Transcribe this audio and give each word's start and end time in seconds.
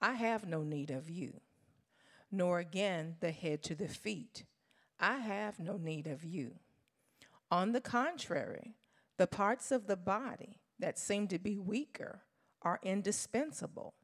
I 0.00 0.14
have 0.14 0.46
no 0.46 0.62
need 0.62 0.90
of 0.90 1.10
you, 1.10 1.40
nor 2.30 2.58
again 2.60 3.16
the 3.20 3.32
head 3.32 3.62
to 3.64 3.74
the 3.74 3.88
feet, 3.88 4.44
I 5.00 5.16
have 5.16 5.58
no 5.58 5.76
need 5.76 6.06
of 6.06 6.24
you. 6.24 6.56
On 7.50 7.72
the 7.72 7.80
contrary, 7.80 8.74
the 9.16 9.26
parts 9.26 9.70
of 9.70 9.86
the 9.86 9.96
body 9.96 10.60
that 10.78 10.98
seem 10.98 11.28
to 11.28 11.38
be 11.38 11.58
weaker 11.58 12.22
are 12.62 12.80
indispensable, 12.82 13.94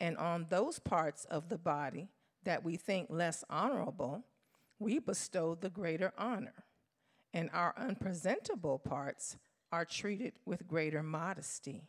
and 0.00 0.16
on 0.18 0.46
those 0.50 0.78
parts 0.78 1.24
of 1.26 1.48
the 1.48 1.58
body 1.58 2.08
that 2.42 2.64
we 2.64 2.76
think 2.76 3.08
less 3.10 3.44
honorable, 3.48 4.24
we 4.78 4.98
bestow 4.98 5.54
the 5.54 5.70
greater 5.70 6.12
honor, 6.18 6.64
and 7.32 7.48
our 7.52 7.74
unpresentable 7.76 8.78
parts 8.78 9.36
are 9.72 9.84
treated 9.84 10.34
with 10.44 10.68
greater 10.68 11.02
modesty 11.02 11.88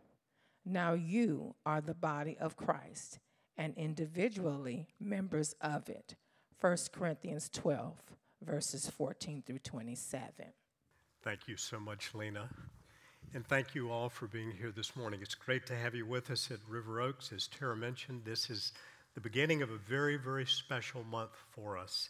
Now 0.65 0.93
you 0.93 1.55
are 1.65 1.81
the 1.81 1.93
body 1.93 2.37
of 2.39 2.55
Christ 2.55 3.19
and 3.57 3.75
individually 3.77 4.87
members 4.99 5.55
of 5.61 5.89
it. 5.89 6.15
1 6.59 6.77
Corinthians 6.91 7.49
12, 7.49 7.93
verses 8.43 8.89
14 8.89 9.43
through 9.45 9.59
27. 9.59 10.31
Thank 11.23 11.47
you 11.47 11.57
so 11.57 11.79
much, 11.79 12.13
Lena. 12.13 12.49
And 13.33 13.47
thank 13.47 13.73
you 13.73 13.91
all 13.91 14.09
for 14.09 14.27
being 14.27 14.51
here 14.51 14.71
this 14.71 14.95
morning. 14.95 15.21
It's 15.21 15.35
great 15.35 15.65
to 15.67 15.75
have 15.75 15.95
you 15.95 16.05
with 16.05 16.29
us 16.29 16.51
at 16.51 16.59
River 16.67 17.01
Oaks. 17.01 17.31
As 17.31 17.47
Tara 17.47 17.75
mentioned, 17.75 18.21
this 18.25 18.49
is 18.49 18.73
the 19.15 19.21
beginning 19.21 19.61
of 19.61 19.71
a 19.71 19.77
very, 19.77 20.17
very 20.17 20.45
special 20.45 21.03
month 21.03 21.31
for 21.49 21.77
us. 21.77 22.09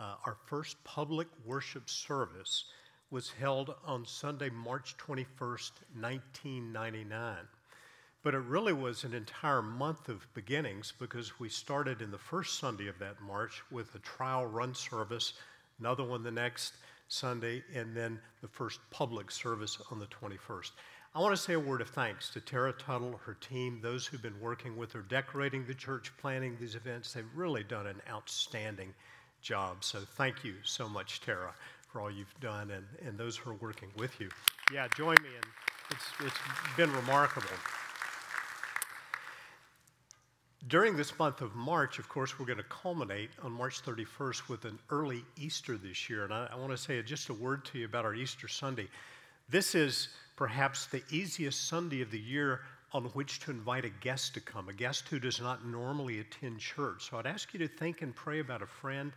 Uh, 0.00 0.14
our 0.26 0.36
first 0.46 0.82
public 0.84 1.26
worship 1.44 1.88
service 1.90 2.66
was 3.10 3.30
held 3.30 3.74
on 3.84 4.04
Sunday, 4.06 4.50
March 4.50 4.96
21st, 4.98 5.72
1999. 5.98 7.36
But 8.22 8.34
it 8.34 8.38
really 8.38 8.72
was 8.72 9.04
an 9.04 9.14
entire 9.14 9.62
month 9.62 10.08
of 10.08 10.26
beginnings 10.34 10.92
because 10.98 11.38
we 11.38 11.48
started 11.48 12.02
in 12.02 12.10
the 12.10 12.18
first 12.18 12.58
Sunday 12.58 12.88
of 12.88 12.98
that 12.98 13.20
March 13.20 13.62
with 13.70 13.94
a 13.94 14.00
trial 14.00 14.46
run 14.46 14.74
service, 14.74 15.34
another 15.78 16.02
one 16.02 16.22
the 16.22 16.30
next 16.30 16.74
Sunday, 17.06 17.62
and 17.74 17.96
then 17.96 18.18
the 18.42 18.48
first 18.48 18.80
public 18.90 19.30
service 19.30 19.78
on 19.90 19.98
the 19.98 20.06
21st. 20.06 20.72
I 21.14 21.20
want 21.20 21.34
to 21.34 21.40
say 21.40 21.54
a 21.54 21.60
word 21.60 21.80
of 21.80 21.88
thanks 21.88 22.28
to 22.30 22.40
Tara 22.40 22.72
Tuttle, 22.72 23.18
her 23.24 23.34
team, 23.34 23.80
those 23.80 24.06
who've 24.06 24.22
been 24.22 24.38
working 24.40 24.76
with 24.76 24.92
her, 24.92 25.00
decorating 25.00 25.64
the 25.64 25.74
church, 25.74 26.12
planning 26.18 26.56
these 26.60 26.74
events. 26.74 27.12
They've 27.12 27.24
really 27.34 27.64
done 27.64 27.86
an 27.86 28.02
outstanding 28.10 28.92
job. 29.40 29.84
So 29.84 30.00
thank 30.16 30.44
you 30.44 30.54
so 30.64 30.88
much, 30.88 31.20
Tara, 31.20 31.54
for 31.88 32.00
all 32.00 32.10
you've 32.10 32.38
done 32.40 32.70
and, 32.72 32.84
and 33.06 33.16
those 33.16 33.36
who 33.36 33.52
are 33.52 33.54
working 33.54 33.88
with 33.96 34.20
you. 34.20 34.28
Yeah, 34.72 34.86
join 34.96 35.16
me, 35.22 35.30
and 35.34 35.46
it's, 35.90 36.04
it's 36.20 36.76
been 36.76 36.92
remarkable. 36.92 37.48
During 40.68 40.96
this 40.98 41.18
month 41.18 41.40
of 41.40 41.54
March, 41.54 41.98
of 41.98 42.10
course, 42.10 42.38
we're 42.38 42.44
going 42.44 42.58
to 42.58 42.64
culminate 42.64 43.30
on 43.42 43.52
March 43.52 43.82
31st 43.82 44.50
with 44.50 44.66
an 44.66 44.78
early 44.90 45.24
Easter 45.38 45.78
this 45.78 46.10
year. 46.10 46.24
And 46.24 46.34
I, 46.34 46.46
I 46.52 46.56
want 46.56 46.72
to 46.72 46.76
say 46.76 47.00
just 47.00 47.30
a 47.30 47.34
word 47.34 47.64
to 47.66 47.78
you 47.78 47.86
about 47.86 48.04
our 48.04 48.14
Easter 48.14 48.48
Sunday. 48.48 48.86
This 49.48 49.74
is 49.74 50.08
perhaps 50.36 50.84
the 50.84 51.02
easiest 51.10 51.68
Sunday 51.68 52.02
of 52.02 52.10
the 52.10 52.20
year 52.20 52.60
on 52.92 53.04
which 53.04 53.40
to 53.40 53.50
invite 53.50 53.86
a 53.86 53.88
guest 53.88 54.34
to 54.34 54.40
come, 54.40 54.68
a 54.68 54.74
guest 54.74 55.08
who 55.08 55.18
does 55.18 55.40
not 55.40 55.64
normally 55.66 56.20
attend 56.20 56.58
church. 56.58 57.08
So 57.08 57.16
I'd 57.16 57.26
ask 57.26 57.54
you 57.54 57.60
to 57.60 57.68
think 57.68 58.02
and 58.02 58.14
pray 58.14 58.40
about 58.40 58.60
a 58.60 58.66
friend, 58.66 59.12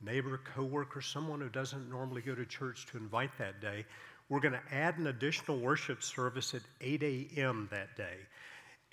neighbor, 0.00 0.40
coworker, 0.52 1.00
someone 1.00 1.40
who 1.40 1.48
doesn't 1.48 1.88
normally 1.88 2.22
go 2.22 2.34
to 2.34 2.44
church 2.44 2.86
to 2.86 2.96
invite 2.96 3.30
that 3.38 3.60
day. 3.60 3.84
We're 4.28 4.40
going 4.40 4.54
to 4.54 4.74
add 4.74 4.98
an 4.98 5.06
additional 5.06 5.60
worship 5.60 6.02
service 6.02 6.54
at 6.54 6.62
8 6.80 7.02
a.m. 7.04 7.68
that 7.70 7.96
day. 7.96 8.16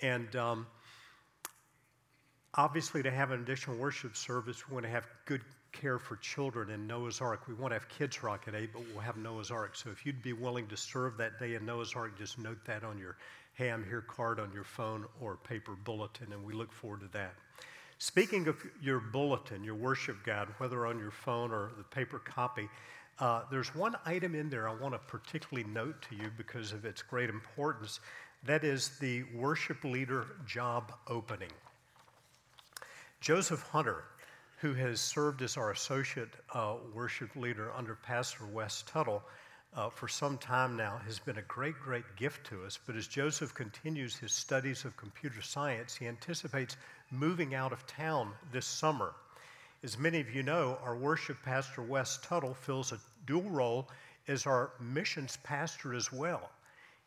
And 0.02 0.36
um, 0.36 0.66
obviously, 2.56 3.02
to 3.02 3.10
have 3.10 3.30
an 3.30 3.40
additional 3.40 3.76
worship 3.76 4.16
service, 4.16 4.68
we 4.68 4.74
want 4.74 4.84
to 4.84 4.90
have 4.90 5.06
good 5.24 5.42
care 5.72 5.98
for 5.98 6.16
children 6.16 6.70
in 6.70 6.86
Noah's 6.86 7.20
Ark. 7.20 7.46
We 7.46 7.54
want 7.54 7.70
to 7.72 7.74
have 7.74 7.88
Kids 7.88 8.22
Rock 8.22 8.44
at 8.48 8.54
8, 8.54 8.70
but 8.72 8.82
we'll 8.92 9.02
have 9.02 9.16
Noah's 9.16 9.50
Ark. 9.50 9.76
So 9.76 9.90
if 9.90 10.06
you'd 10.06 10.22
be 10.22 10.32
willing 10.32 10.66
to 10.68 10.76
serve 10.76 11.16
that 11.18 11.38
day 11.38 11.54
in 11.54 11.66
Noah's 11.66 11.94
Ark, 11.94 12.18
just 12.18 12.38
note 12.38 12.58
that 12.64 12.82
on 12.82 12.98
your 12.98 13.16
ham 13.54 13.84
here 13.88 14.02
card 14.02 14.38
on 14.38 14.52
your 14.52 14.64
phone 14.64 15.04
or 15.20 15.36
paper 15.36 15.76
bulletin, 15.84 16.32
and 16.32 16.44
we 16.44 16.52
look 16.52 16.72
forward 16.72 17.00
to 17.00 17.08
that. 17.12 17.34
Speaking 17.98 18.46
of 18.48 18.62
your 18.82 19.00
bulletin, 19.00 19.64
your 19.64 19.74
worship 19.74 20.22
guide, 20.24 20.48
whether 20.58 20.86
on 20.86 20.98
your 20.98 21.10
phone 21.10 21.50
or 21.50 21.72
the 21.78 21.84
paper 21.84 22.18
copy, 22.18 22.68
uh, 23.18 23.42
there's 23.50 23.74
one 23.74 23.96
item 24.04 24.34
in 24.34 24.50
there 24.50 24.68
I 24.68 24.74
want 24.74 24.92
to 24.92 24.98
particularly 24.98 25.66
note 25.70 26.02
to 26.10 26.16
you 26.16 26.30
because 26.36 26.72
of 26.72 26.84
its 26.84 27.00
great 27.00 27.30
importance. 27.30 28.00
That 28.44 28.64
is 28.64 28.98
the 28.98 29.24
worship 29.34 29.82
leader 29.82 30.26
job 30.46 30.92
opening. 31.08 31.50
Joseph 33.20 33.62
Hunter, 33.62 34.04
who 34.58 34.74
has 34.74 35.00
served 35.00 35.42
as 35.42 35.56
our 35.56 35.70
associate 35.70 36.28
uh, 36.52 36.76
worship 36.94 37.34
leader 37.34 37.72
under 37.72 37.94
Pastor 37.94 38.46
Wes 38.46 38.82
Tuttle 38.86 39.22
uh, 39.74 39.88
for 39.88 40.06
some 40.06 40.38
time 40.38 40.76
now, 40.76 41.00
has 41.04 41.18
been 41.18 41.38
a 41.38 41.42
great, 41.42 41.74
great 41.80 42.04
gift 42.16 42.46
to 42.48 42.64
us. 42.64 42.78
But 42.86 42.94
as 42.94 43.06
Joseph 43.06 43.54
continues 43.54 44.16
his 44.16 44.32
studies 44.32 44.84
of 44.84 44.96
computer 44.96 45.42
science, 45.42 45.94
he 45.96 46.06
anticipates 46.06 46.76
moving 47.10 47.54
out 47.54 47.72
of 47.72 47.86
town 47.86 48.32
this 48.52 48.66
summer. 48.66 49.14
As 49.82 49.98
many 49.98 50.20
of 50.20 50.34
you 50.34 50.42
know, 50.42 50.78
our 50.82 50.96
worship 50.96 51.42
pastor 51.42 51.82
Wes 51.82 52.18
Tuttle 52.18 52.54
fills 52.54 52.92
a 52.92 53.00
dual 53.26 53.50
role 53.50 53.88
as 54.28 54.46
our 54.46 54.72
missions 54.80 55.38
pastor 55.42 55.94
as 55.94 56.12
well. 56.12 56.50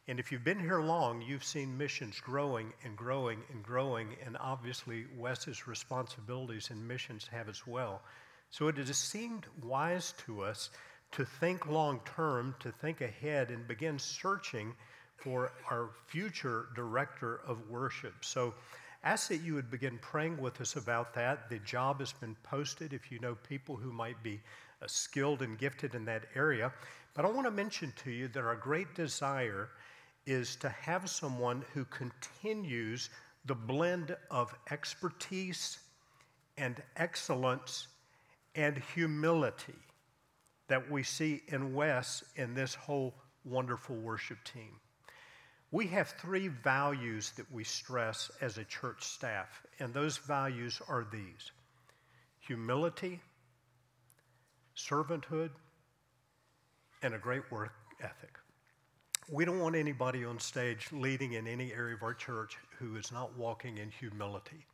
And 0.10 0.20
if 0.20 0.32
you've 0.32 0.44
been 0.44 0.60
here 0.60 0.82
long, 0.82 1.22
you've 1.22 1.44
seen 1.44 1.78
missions 1.78 2.20
growing 2.20 2.74
and 2.84 2.98
growing 2.98 3.44
and 3.54 3.62
growing, 3.62 4.16
and 4.26 4.38
obviously 4.40 5.06
Wes's 5.16 5.68
responsibilities 5.68 6.72
and 6.72 6.88
missions 6.88 7.28
have 7.32 7.48
as 7.48 7.68
well. 7.68 8.02
So 8.50 8.70
it 8.70 8.78
has 8.78 8.98
seemed 8.98 9.46
wise 9.62 10.16
to 10.26 10.42
us 10.42 10.72
to 11.12 11.26
think 11.26 11.68
long 11.68 12.00
term, 12.16 12.56
to 12.62 12.72
think 12.72 13.02
ahead, 13.02 13.52
and 13.52 13.68
begin 13.68 14.00
searching 14.00 14.74
for 15.16 15.52
our 15.70 15.92
future 16.08 16.70
director 16.76 17.42
of 17.46 17.70
worship. 17.70 18.26
So 18.26 18.56
ask 19.04 19.28
that 19.28 19.44
you 19.44 19.54
would 19.54 19.70
begin 19.70 20.00
praying 20.02 20.42
with 20.42 20.60
us 20.60 20.76
about 20.76 21.14
that. 21.14 21.52
The 21.52 21.60
job 21.60 22.00
has 22.00 22.14
been 22.14 22.36
posted 22.42 22.94
if 22.94 23.12
you 23.12 23.20
know 23.20 23.36
people 23.48 23.76
who 23.76 23.94
might 23.94 24.24
be 24.24 24.42
uh, 24.82 24.88
skilled 24.88 25.44
and 25.44 25.56
gifted 25.56 25.94
in 25.94 26.04
that 26.06 26.24
area. 26.34 26.74
But 27.14 27.26
I 27.26 27.28
want 27.30 27.46
to 27.46 27.52
mention 27.52 27.94
to 28.04 28.10
you 28.10 28.28
that 28.30 28.44
our 28.44 28.56
great 28.56 28.96
desire 28.96 29.70
is 30.26 30.56
to 30.58 30.70
have 30.70 31.10
someone 31.10 31.64
who 31.74 31.86
continues 31.86 33.10
the 33.46 33.56
blend 33.56 34.16
of 34.30 34.54
expertise 34.70 35.80
and 36.58 36.82
excellence 36.98 37.88
and 38.56 38.78
humility 38.94 39.74
that 40.68 40.90
we 40.92 41.04
see 41.04 41.42
in 41.48 41.74
Wes 41.74 42.24
in 42.36 42.54
this 42.54 42.76
whole 42.76 43.16
wonderful 43.44 43.96
worship 43.96 44.38
team. 44.44 44.80
We 45.72 45.88
have 45.88 46.10
three 46.10 46.48
values 46.48 47.32
that 47.38 47.52
we 47.52 47.64
stress 47.64 48.32
as 48.42 48.58
a 48.58 48.64
church 48.64 49.04
staff, 49.04 49.64
and 49.80 49.94
those 49.94 50.18
values 50.18 50.82
are 50.88 51.06
these 51.12 51.52
humility, 52.40 53.22
servanthood, 54.76 55.52
and 57.04 57.14
a 57.14 57.20
great 57.20 57.52
work 57.52 57.74
ethic. 58.02 58.38
We 59.32 59.46
don't 59.46 59.60
want 59.60 59.76
anybody 59.76 60.26
on 60.26 60.40
stage 60.40 60.88
leading 60.92 61.34
in 61.34 61.46
any 61.46 61.72
area 61.72 61.94
of 61.94 62.02
our 62.02 62.16
church 62.16 62.58
who 62.80 62.96
is 62.96 63.12
not 63.12 63.38
walking 63.38 63.78
in 63.78 63.92
humility. 63.92 64.66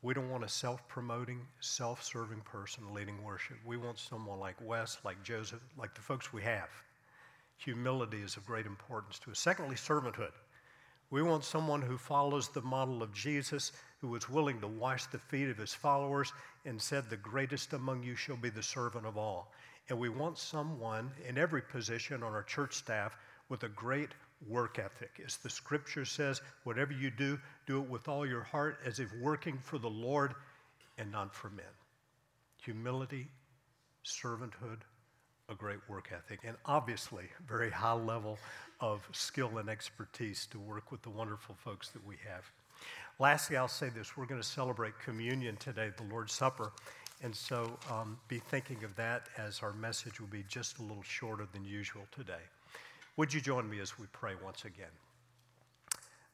We 0.00 0.14
don't 0.14 0.30
want 0.30 0.44
a 0.44 0.48
self 0.48 0.88
promoting, 0.88 1.42
self 1.60 2.02
serving 2.02 2.40
person 2.40 2.94
leading 2.94 3.22
worship. 3.22 3.58
We 3.66 3.76
want 3.76 3.98
someone 3.98 4.40
like 4.40 4.56
Wes, 4.62 4.96
like 5.04 5.22
Joseph, 5.22 5.60
like 5.76 5.94
the 5.94 6.00
folks 6.00 6.32
we 6.32 6.40
have. 6.40 6.70
Humility 7.58 8.22
is 8.22 8.38
of 8.38 8.46
great 8.46 8.64
importance 8.64 9.18
to 9.18 9.32
us. 9.32 9.38
Secondly, 9.38 9.76
servanthood. 9.76 10.32
We 11.10 11.20
want 11.20 11.44
someone 11.44 11.82
who 11.82 11.98
follows 11.98 12.48
the 12.48 12.62
model 12.62 13.02
of 13.02 13.12
Jesus, 13.12 13.72
who 14.00 14.08
was 14.08 14.30
willing 14.30 14.58
to 14.62 14.68
wash 14.68 15.04
the 15.04 15.18
feet 15.18 15.50
of 15.50 15.58
his 15.58 15.74
followers 15.74 16.32
and 16.64 16.80
said, 16.80 17.10
The 17.10 17.18
greatest 17.18 17.74
among 17.74 18.02
you 18.04 18.16
shall 18.16 18.38
be 18.38 18.48
the 18.48 18.62
servant 18.62 19.04
of 19.04 19.18
all. 19.18 19.52
And 19.90 19.98
we 19.98 20.08
want 20.08 20.38
someone 20.38 21.10
in 21.28 21.36
every 21.36 21.60
position 21.60 22.22
on 22.22 22.32
our 22.32 22.42
church 22.42 22.72
staff 22.72 23.18
with 23.52 23.64
a 23.64 23.68
great 23.68 24.08
work 24.48 24.78
ethic. 24.78 25.20
As 25.24 25.36
the 25.36 25.50
scripture 25.50 26.06
says, 26.06 26.40
whatever 26.64 26.94
you 26.94 27.10
do, 27.10 27.38
do 27.66 27.82
it 27.82 27.88
with 27.90 28.08
all 28.08 28.26
your 28.26 28.42
heart 28.42 28.78
as 28.86 28.98
if 28.98 29.08
working 29.20 29.58
for 29.58 29.78
the 29.78 29.90
Lord 29.90 30.32
and 30.96 31.12
not 31.12 31.34
for 31.34 31.50
men. 31.50 31.66
Humility, 32.64 33.28
servanthood, 34.06 34.78
a 35.50 35.54
great 35.54 35.80
work 35.86 36.08
ethic, 36.16 36.40
and 36.44 36.56
obviously 36.64 37.24
very 37.46 37.70
high 37.70 37.92
level 37.92 38.38
of 38.80 39.06
skill 39.12 39.58
and 39.58 39.68
expertise 39.68 40.46
to 40.46 40.58
work 40.58 40.90
with 40.90 41.02
the 41.02 41.10
wonderful 41.10 41.54
folks 41.54 41.90
that 41.90 42.04
we 42.06 42.16
have. 42.26 42.50
Lastly, 43.18 43.58
I'll 43.58 43.68
say 43.68 43.90
this 43.90 44.16
we're 44.16 44.24
going 44.24 44.40
to 44.40 44.48
celebrate 44.48 44.98
communion 44.98 45.56
today, 45.56 45.90
the 45.94 46.04
Lord's 46.04 46.32
Supper. 46.32 46.72
And 47.22 47.36
so 47.36 47.78
um, 47.90 48.18
be 48.28 48.38
thinking 48.38 48.82
of 48.82 48.96
that 48.96 49.28
as 49.36 49.60
our 49.62 49.74
message 49.74 50.20
will 50.20 50.28
be 50.28 50.42
just 50.48 50.78
a 50.78 50.82
little 50.82 51.04
shorter 51.04 51.46
than 51.52 51.66
usual 51.66 52.02
today. 52.16 52.42
Would 53.18 53.34
you 53.34 53.42
join 53.42 53.68
me 53.68 53.78
as 53.80 53.98
we 53.98 54.06
pray 54.06 54.32
once 54.42 54.64
again? 54.64 54.86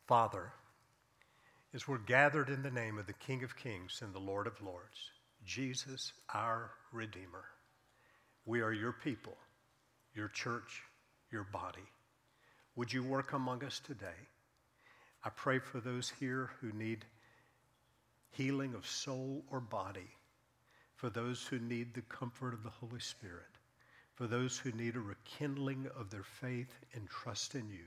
Father, 0.07 0.53
as 1.75 1.89
we're 1.89 1.99
gathered 1.99 2.51
in 2.51 2.63
the 2.63 2.71
name 2.71 2.99
of 2.99 3.09
the 3.09 3.15
King 3.15 3.43
of 3.43 3.57
Kings 3.57 4.01
and 4.01 4.15
the 4.15 4.21
Lord 4.21 4.47
of 4.47 4.63
Lords, 4.63 5.11
Jesus, 5.45 6.13
our 6.33 6.71
Redeemer, 6.93 7.47
we 8.47 8.61
are 8.61 8.73
your 8.73 8.93
people, 8.93 9.37
your 10.15 10.29
church, 10.29 10.83
your 11.33 11.43
body. 11.43 11.89
Would 12.77 12.93
you 12.93 13.03
work 13.03 13.33
among 13.33 13.65
us 13.65 13.81
today? 13.81 14.29
I 15.25 15.31
pray 15.31 15.59
for 15.59 15.81
those 15.81 16.13
here 16.21 16.51
who 16.61 16.71
need 16.71 17.05
healing 18.31 18.75
of 18.75 18.87
soul 18.87 19.43
or 19.51 19.59
body, 19.59 20.11
for 20.95 21.11
those 21.11 21.45
who 21.45 21.59
need 21.59 21.93
the 21.93 22.03
comfort 22.03 22.55
of 22.55 22.63
the 22.63 22.71
Holy 22.71 23.01
Spirit 23.01 23.58
for 24.19 24.27
those 24.27 24.59
who 24.59 24.73
need 24.73 24.97
a 24.97 25.01
rekindling 25.01 25.87
of 25.97 26.11
their 26.11 26.25
faith 26.25 26.75
and 26.93 27.09
trust 27.09 27.55
in 27.55 27.71
you, 27.71 27.85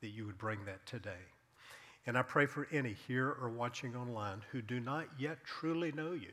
that 0.00 0.08
you 0.08 0.24
would 0.24 0.38
bring 0.38 0.64
that 0.64 0.84
today. 0.86 1.26
And 2.06 2.16
I 2.16 2.22
pray 2.22 2.46
for 2.46 2.66
any 2.72 2.96
here 3.06 3.36
or 3.38 3.50
watching 3.50 3.94
online 3.94 4.40
who 4.50 4.62
do 4.62 4.80
not 4.80 5.08
yet 5.18 5.44
truly 5.44 5.92
know 5.92 6.12
you, 6.12 6.32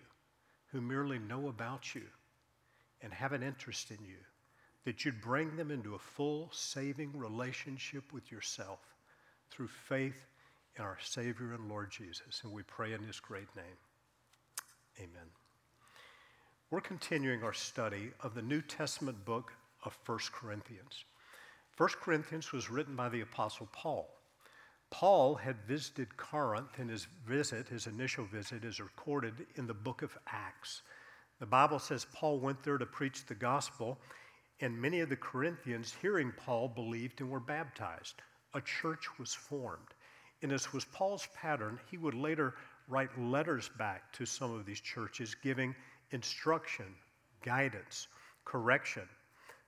who 0.72 0.80
merely 0.80 1.20
know 1.20 1.50
about 1.50 1.94
you 1.94 2.04
and 3.02 3.12
have 3.12 3.34
an 3.34 3.44
interest 3.44 3.92
in 3.92 3.98
you, 4.06 4.16
that 4.86 5.04
you'd 5.04 5.20
bring 5.20 5.58
them 5.58 5.70
into 5.70 5.96
a 5.96 6.00
full 6.00 6.50
saving 6.54 7.12
relationship 7.14 8.14
with 8.14 8.32
yourself 8.32 8.80
through 9.52 9.68
faith 9.68 10.16
in 10.78 10.86
our 10.86 10.98
Savior 11.04 11.52
and 11.54 11.68
Lord 11.68 11.92
Jesus. 11.92 12.40
And 12.46 12.54
we 12.54 12.64
pray 12.64 12.94
in 12.94 13.04
his 13.04 13.20
great 13.20 13.54
name. 13.54 13.76
Amen. 14.98 15.28
We're 16.76 16.82
continuing 16.82 17.42
our 17.42 17.54
study 17.54 18.12
of 18.20 18.36
the 18.36 18.42
New 18.42 18.62
Testament 18.62 19.24
book 19.24 19.54
of 19.86 19.98
1 20.06 20.20
Corinthians. 20.34 21.06
1 21.78 21.90
Corinthians 22.02 22.52
was 22.52 22.70
written 22.70 22.98
by 22.98 23.08
the 23.08 23.22
Apostle 23.22 23.70
Paul. 23.72 24.10
Paul 24.90 25.36
had 25.36 25.56
visited 25.66 26.18
Corinth, 26.18 26.78
and 26.78 26.90
his 26.90 27.08
visit, 27.26 27.70
his 27.70 27.88
initial 27.88 28.26
visit, 28.26 28.66
is 28.66 28.82
recorded 28.82 29.46
in 29.56 29.68
the 29.68 29.74
book 29.74 30.02
of 30.02 30.18
Acts. 30.28 30.82
The 31.40 31.46
Bible 31.46 31.80
says 31.80 32.08
Paul 32.14 32.40
went 32.40 32.62
there 32.62 32.78
to 32.78 32.86
preach 32.86 33.26
the 33.26 33.36
gospel, 33.36 33.98
and 34.60 34.78
many 34.78 35.00
of 35.00 35.08
the 35.08 35.16
Corinthians, 35.16 35.96
hearing 36.02 36.34
Paul, 36.36 36.68
believed 36.68 37.22
and 37.22 37.30
were 37.30 37.40
baptized. 37.40 38.16
A 38.54 38.60
church 38.60 39.18
was 39.18 39.34
formed. 39.34 39.94
And 40.42 40.52
as 40.52 40.74
was 40.74 40.84
Paul's 40.84 41.30
pattern, 41.38 41.80
he 41.90 41.98
would 41.98 42.16
later 42.16 42.56
write 42.90 43.18
letters 43.18 43.70
back 43.78 44.12
to 44.12 44.26
some 44.26 44.54
of 44.54 44.66
these 44.66 44.82
churches, 44.82 45.36
giving 45.42 45.74
instruction, 46.12 46.86
guidance, 47.44 48.08
correction. 48.44 49.08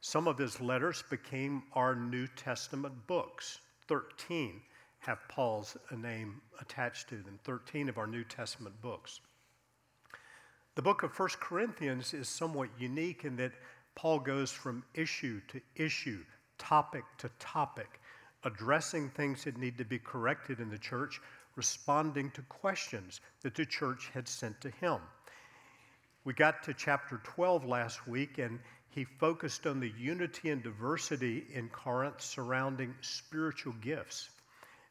Some 0.01 0.27
of 0.27 0.37
his 0.37 0.61
letters 0.61 1.03
became 1.09 1.63
our 1.73 1.95
New 1.95 2.27
Testament 2.27 2.93
books. 3.07 3.59
13 3.87 4.61
have 4.99 5.19
Paul's 5.29 5.77
name 5.95 6.41
attached 6.59 7.09
to 7.09 7.15
them, 7.17 7.39
13 7.43 7.89
of 7.89 7.97
our 7.97 8.07
New 8.07 8.23
Testament 8.23 8.79
books. 8.81 9.21
The 10.75 10.81
book 10.81 11.03
of 11.03 11.17
1 11.17 11.29
Corinthians 11.39 12.13
is 12.13 12.29
somewhat 12.29 12.69
unique 12.77 13.25
in 13.25 13.35
that 13.37 13.53
Paul 13.95 14.19
goes 14.19 14.51
from 14.51 14.83
issue 14.93 15.41
to 15.47 15.59
issue, 15.75 16.23
topic 16.59 17.03
to 17.17 17.29
topic, 17.39 17.99
addressing 18.43 19.09
things 19.09 19.43
that 19.43 19.57
need 19.57 19.77
to 19.79 19.85
be 19.85 19.97
corrected 19.97 20.59
in 20.59 20.69
the 20.69 20.77
church, 20.77 21.19
responding 21.55 22.29
to 22.31 22.43
questions 22.43 23.21
that 23.41 23.55
the 23.55 23.65
church 23.65 24.11
had 24.13 24.27
sent 24.27 24.61
to 24.61 24.69
him. 24.69 24.99
We 26.27 26.33
got 26.33 26.61
to 26.63 26.73
chapter 26.73 27.21
12 27.23 27.63
last 27.63 28.05
week, 28.05 28.37
and 28.37 28.59
he 28.89 29.05
focused 29.05 29.65
on 29.65 29.79
the 29.79 29.93
unity 29.97 30.49
and 30.49 30.61
diversity 30.61 31.45
in 31.53 31.69
Corinth 31.69 32.19
surrounding 32.19 32.93
spiritual 32.99 33.71
gifts. 33.79 34.29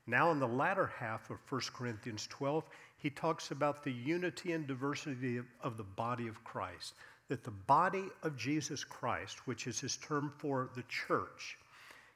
Now, 0.07 0.31
in 0.31 0.39
the 0.39 0.49
latter 0.49 0.87
half 0.87 1.29
of 1.29 1.37
1 1.51 1.61
Corinthians 1.75 2.27
12, 2.29 2.65
he 2.97 3.11
talks 3.11 3.51
about 3.51 3.85
the 3.85 3.93
unity 3.93 4.53
and 4.53 4.67
diversity 4.67 5.37
of, 5.37 5.45
of, 5.61 5.77
the 5.77 5.83
body 5.83 6.27
of 6.27 6.43
Christ. 6.43 6.95
That 7.29 7.45
the 7.45 7.51
body 7.51 8.05
of 8.23 8.39
Jesus 8.39 8.83
Christ, 8.83 9.47
which 9.47 9.67
is 9.67 9.79
his 9.79 9.99
term 9.99 10.33
for 10.39 10.71
the 10.75 10.85
church, 10.85 11.59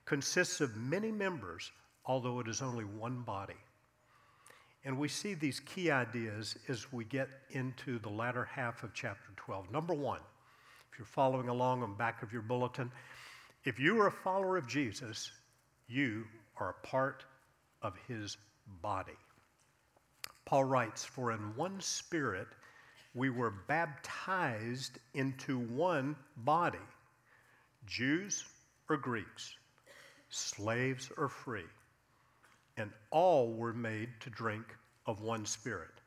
consists 0.07 0.62
of 0.62 0.79
many 0.79 1.12
members, 1.12 1.71
although 2.07 2.41
it 2.41 2.49
is 2.49 2.62
only 2.62 2.85
one 2.85 3.21
body. 3.21 3.61
And 4.85 4.99
we 4.99 5.09
see 5.09 5.35
these 5.35 5.61
key 5.61 5.91
ideas 5.91 6.57
as 6.69 6.93
we 6.93 7.05
get 7.05 7.29
into 7.51 7.99
the 7.99 8.09
latter 8.09 8.45
half 8.45 8.83
of 8.83 8.95
chapter 8.95 9.31
12. 9.37 9.71
Number 9.71 9.93
one, 9.93 10.21
if 10.91 10.99
you're 10.99 11.07
following 11.07 11.49
along 11.49 11.83
on 11.83 11.91
the 11.91 11.97
back 11.97 12.23
of 12.23 12.33
your 12.33 12.43
bulletin, 12.43 12.91
if 13.65 13.79
you 13.79 14.01
are 14.01 14.07
a 14.07 14.13
follower 14.13 14.57
of 14.57 14.67
Jesus, 14.67 15.31
you 15.87 16.25
are 16.57 16.71
a 16.71 16.87
part 16.87 17.25
of 17.83 17.95
his 18.09 18.39
body. 18.81 19.19
Paul 20.47 20.65
writes, 20.65 21.05
For 21.05 21.33
in 21.33 21.55
one 21.57 21.79
spirit 21.81 22.49
we 23.15 23.29
were 23.29 23.51
baptized 23.51 24.99
into 25.15 25.59
one 25.59 26.17
body, 26.39 26.79
Jews 27.87 28.45
or 28.89 28.97
Greeks, 28.97 29.55
slaves 30.31 31.11
or 31.19 31.29
free 31.29 31.67
and 32.81 32.91
all 33.11 33.53
were 33.53 33.73
made 33.73 34.09
to 34.21 34.31
drink 34.31 34.65
of 35.07 35.21
one 35.21 35.45
spirit. 35.45 36.01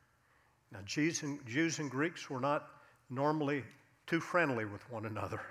Now, 0.71 0.79
Jews 0.85 1.21
and, 1.21 1.39
Jews 1.45 1.79
and 1.79 1.89
Greeks 1.89 2.29
were 2.29 2.39
not 2.39 2.67
normally 3.09 3.63
too 4.07 4.19
friendly 4.19 4.65
with 4.65 4.89
one 4.91 5.05
another. 5.05 5.41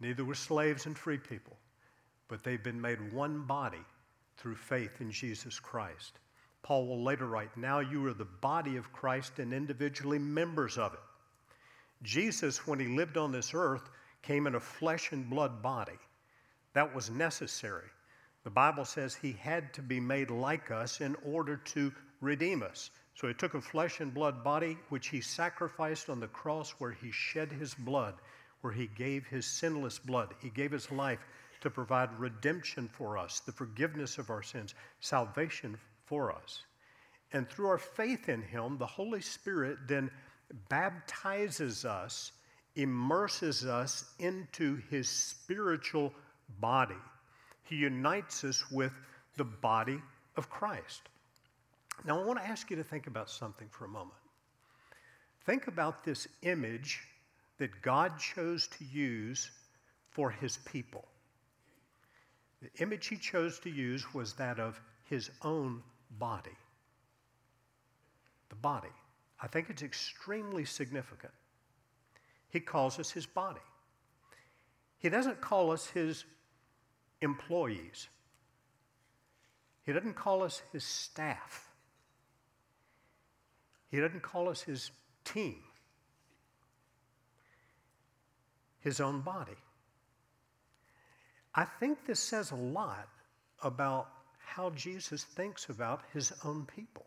Neither 0.00 0.24
were 0.24 0.34
slaves 0.34 0.86
and 0.86 0.98
free 0.98 1.18
people, 1.18 1.56
but 2.26 2.42
they've 2.42 2.62
been 2.62 2.80
made 2.80 3.12
one 3.12 3.46
body 3.46 3.84
through 4.36 4.56
faith 4.56 5.00
in 5.00 5.10
Jesus 5.10 5.58
Christ. 5.58 6.18
Paul 6.62 6.86
will 6.86 7.02
later 7.02 7.26
write, 7.26 7.56
Now 7.56 7.78
you 7.78 8.04
are 8.06 8.14
the 8.14 8.24
body 8.24 8.76
of 8.76 8.92
Christ 8.92 9.38
and 9.38 9.52
individually 9.52 10.18
members 10.18 10.78
of 10.78 10.94
it. 10.94 11.00
Jesus, 12.02 12.66
when 12.66 12.78
he 12.78 12.86
lived 12.86 13.16
on 13.16 13.32
this 13.32 13.54
earth, 13.54 13.90
came 14.22 14.46
in 14.46 14.56
a 14.56 14.60
flesh 14.60 15.12
and 15.12 15.30
blood 15.30 15.62
body. 15.62 15.98
That 16.74 16.94
was 16.94 17.10
necessary 17.10 17.88
the 18.44 18.50
Bible 18.50 18.84
says 18.84 19.14
he 19.14 19.32
had 19.32 19.72
to 19.74 19.82
be 19.82 20.00
made 20.00 20.30
like 20.30 20.70
us 20.70 21.00
in 21.00 21.16
order 21.24 21.56
to 21.56 21.92
redeem 22.20 22.62
us. 22.62 22.90
So 23.14 23.26
he 23.26 23.34
took 23.34 23.54
a 23.54 23.60
flesh 23.60 24.00
and 24.00 24.14
blood 24.14 24.44
body, 24.44 24.78
which 24.90 25.08
he 25.08 25.20
sacrificed 25.20 26.08
on 26.08 26.20
the 26.20 26.28
cross, 26.28 26.70
where 26.78 26.92
he 26.92 27.10
shed 27.10 27.50
his 27.50 27.74
blood, 27.74 28.14
where 28.60 28.72
he 28.72 28.86
gave 28.86 29.26
his 29.26 29.44
sinless 29.44 29.98
blood. 29.98 30.34
He 30.40 30.50
gave 30.50 30.70
his 30.70 30.90
life 30.92 31.18
to 31.60 31.70
provide 31.70 32.16
redemption 32.18 32.88
for 32.88 33.18
us, 33.18 33.40
the 33.40 33.52
forgiveness 33.52 34.18
of 34.18 34.30
our 34.30 34.42
sins, 34.42 34.74
salvation 35.00 35.76
for 36.06 36.32
us. 36.32 36.62
And 37.32 37.48
through 37.48 37.66
our 37.66 37.78
faith 37.78 38.28
in 38.28 38.40
him, 38.40 38.78
the 38.78 38.86
Holy 38.86 39.20
Spirit 39.20 39.78
then 39.88 40.10
baptizes 40.68 41.84
us, 41.84 42.32
immerses 42.76 43.66
us 43.66 44.04
into 44.18 44.76
his 44.90 45.08
spiritual 45.08 46.14
body. 46.60 46.94
He 47.68 47.76
unites 47.76 48.44
us 48.44 48.70
with 48.70 48.92
the 49.36 49.44
body 49.44 50.00
of 50.36 50.48
Christ. 50.48 51.02
Now, 52.04 52.20
I 52.20 52.24
want 52.24 52.38
to 52.38 52.46
ask 52.46 52.70
you 52.70 52.76
to 52.76 52.84
think 52.84 53.06
about 53.06 53.28
something 53.28 53.68
for 53.70 53.84
a 53.84 53.88
moment. 53.88 54.18
Think 55.44 55.66
about 55.66 56.04
this 56.04 56.28
image 56.42 57.00
that 57.58 57.82
God 57.82 58.18
chose 58.18 58.68
to 58.68 58.84
use 58.84 59.50
for 60.10 60.30
his 60.30 60.58
people. 60.58 61.04
The 62.62 62.70
image 62.82 63.06
he 63.08 63.16
chose 63.16 63.58
to 63.60 63.70
use 63.70 64.14
was 64.14 64.32
that 64.34 64.58
of 64.58 64.80
his 65.04 65.30
own 65.42 65.82
body. 66.18 66.56
The 68.48 68.56
body. 68.56 68.88
I 69.40 69.46
think 69.46 69.70
it's 69.70 69.82
extremely 69.82 70.64
significant. 70.64 71.32
He 72.50 72.60
calls 72.60 72.98
us 72.98 73.10
his 73.10 73.26
body. 73.26 73.60
He 74.98 75.08
doesn't 75.08 75.40
call 75.40 75.70
us 75.70 75.86
his 75.86 76.24
employees. 77.20 78.08
He 79.84 79.92
doesn't 79.92 80.14
call 80.14 80.42
us 80.42 80.62
his 80.72 80.84
staff. 80.84 81.68
He 83.90 84.00
doesn't 84.00 84.22
call 84.22 84.48
us 84.48 84.60
his 84.60 84.90
team, 85.24 85.56
his 88.80 89.00
own 89.00 89.22
body. 89.22 89.56
I 91.54 91.64
think 91.64 92.04
this 92.06 92.20
says 92.20 92.50
a 92.50 92.56
lot 92.56 93.08
about 93.62 94.08
how 94.38 94.70
Jesus 94.70 95.24
thinks 95.24 95.68
about 95.68 96.02
his 96.12 96.32
own 96.44 96.66
people 96.66 97.06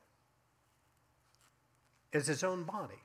as 2.14 2.28
his 2.28 2.44
own 2.44 2.64
body. 2.64 3.02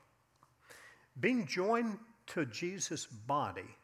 Being 1.21 1.47
joined 1.47 1.99
to 2.29 2.47
Jesus' 2.47 3.07
body 3.07 3.77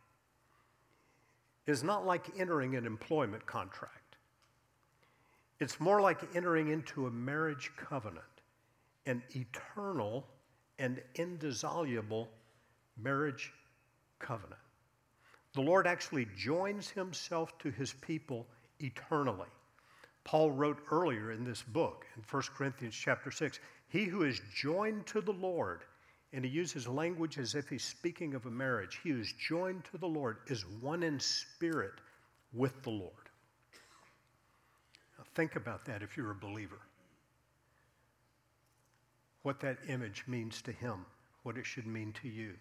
is 1.66 1.82
not 1.82 2.06
like 2.06 2.26
entering 2.38 2.76
an 2.76 2.86
employment 2.86 3.44
contract. 3.46 4.16
It's 5.60 5.78
more 5.78 6.00
like 6.00 6.34
entering 6.34 6.68
into 6.68 7.06
a 7.06 7.10
marriage 7.10 7.70
covenant, 7.76 8.24
an 9.06 9.22
eternal 9.30 10.26
and 10.78 11.00
indissoluble 11.14 12.28
marriage 13.00 13.52
covenant. 14.18 14.60
The 15.54 15.60
Lord 15.60 15.86
actually 15.86 16.26
joins 16.36 16.90
himself 16.90 17.56
to 17.58 17.70
his 17.70 17.92
people 17.92 18.46
eternally. 18.80 19.48
Paul 20.24 20.50
wrote 20.50 20.78
earlier 20.90 21.32
in 21.32 21.44
this 21.44 21.62
book, 21.62 22.06
in 22.16 22.22
1 22.28 22.42
Corinthians 22.56 22.94
chapter 22.94 23.30
6, 23.30 23.60
he 23.88 24.04
who 24.04 24.22
is 24.22 24.40
joined 24.54 25.06
to 25.06 25.20
the 25.20 25.32
Lord, 25.32 25.82
and 26.32 26.44
he 26.44 26.50
uses 26.50 26.88
language 26.88 27.38
as 27.38 27.54
if 27.54 27.68
he's 27.68 27.84
speaking 27.84 28.34
of 28.34 28.46
a 28.46 28.50
marriage, 28.50 29.00
he 29.02 29.10
who 29.10 29.20
is 29.20 29.32
joined 29.32 29.84
to 29.84 29.98
the 29.98 30.08
Lord 30.08 30.38
is 30.46 30.64
one 30.80 31.02
in 31.02 31.20
spirit 31.20 31.92
with 32.54 32.82
the 32.82 32.90
Lord. 32.90 33.12
Now 35.18 35.24
think 35.34 35.56
about 35.56 35.84
that 35.84 36.02
if 36.02 36.16
you're 36.16 36.30
a 36.30 36.34
believer. 36.34 36.78
What 39.42 39.60
that 39.60 39.78
image 39.88 40.24
means 40.26 40.62
to 40.62 40.72
him, 40.72 41.04
what 41.42 41.58
it 41.58 41.66
should 41.66 41.86
mean 41.86 42.12
to 42.22 42.28
you. 42.28 42.54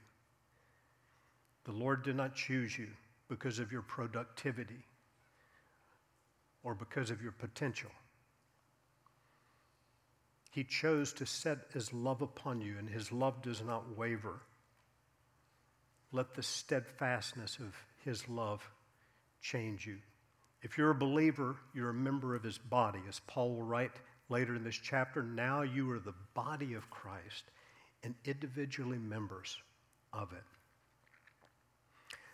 The 1.63 1.71
Lord 1.71 2.03
did 2.03 2.15
not 2.15 2.35
choose 2.35 2.77
you 2.77 2.87
because 3.29 3.59
of 3.59 3.71
your 3.71 3.83
productivity 3.83 4.83
or 6.63 6.73
because 6.73 7.11
of 7.11 7.21
your 7.21 7.31
potential. 7.31 7.91
He 10.51 10.65
chose 10.65 11.13
to 11.13 11.25
set 11.25 11.71
his 11.73 11.93
love 11.93 12.21
upon 12.21 12.61
you, 12.61 12.77
and 12.77 12.87
his 12.87 13.11
love 13.11 13.41
does 13.41 13.63
not 13.63 13.97
waver. 13.97 14.41
Let 16.11 16.33
the 16.33 16.43
steadfastness 16.43 17.57
of 17.59 17.73
his 18.03 18.27
love 18.27 18.69
change 19.41 19.87
you. 19.87 19.97
If 20.61 20.77
you're 20.77 20.91
a 20.91 20.95
believer, 20.95 21.55
you're 21.73 21.89
a 21.89 21.93
member 21.93 22.35
of 22.35 22.43
his 22.43 22.57
body. 22.57 22.99
As 23.07 23.21
Paul 23.27 23.55
will 23.55 23.63
write 23.63 23.93
later 24.27 24.53
in 24.53 24.63
this 24.63 24.75
chapter, 24.75 25.23
now 25.23 25.61
you 25.61 25.89
are 25.91 25.99
the 25.99 26.13
body 26.33 26.73
of 26.73 26.89
Christ 26.89 27.45
and 28.03 28.13
individually 28.25 28.97
members 28.97 29.57
of 30.11 30.33
it. 30.33 30.43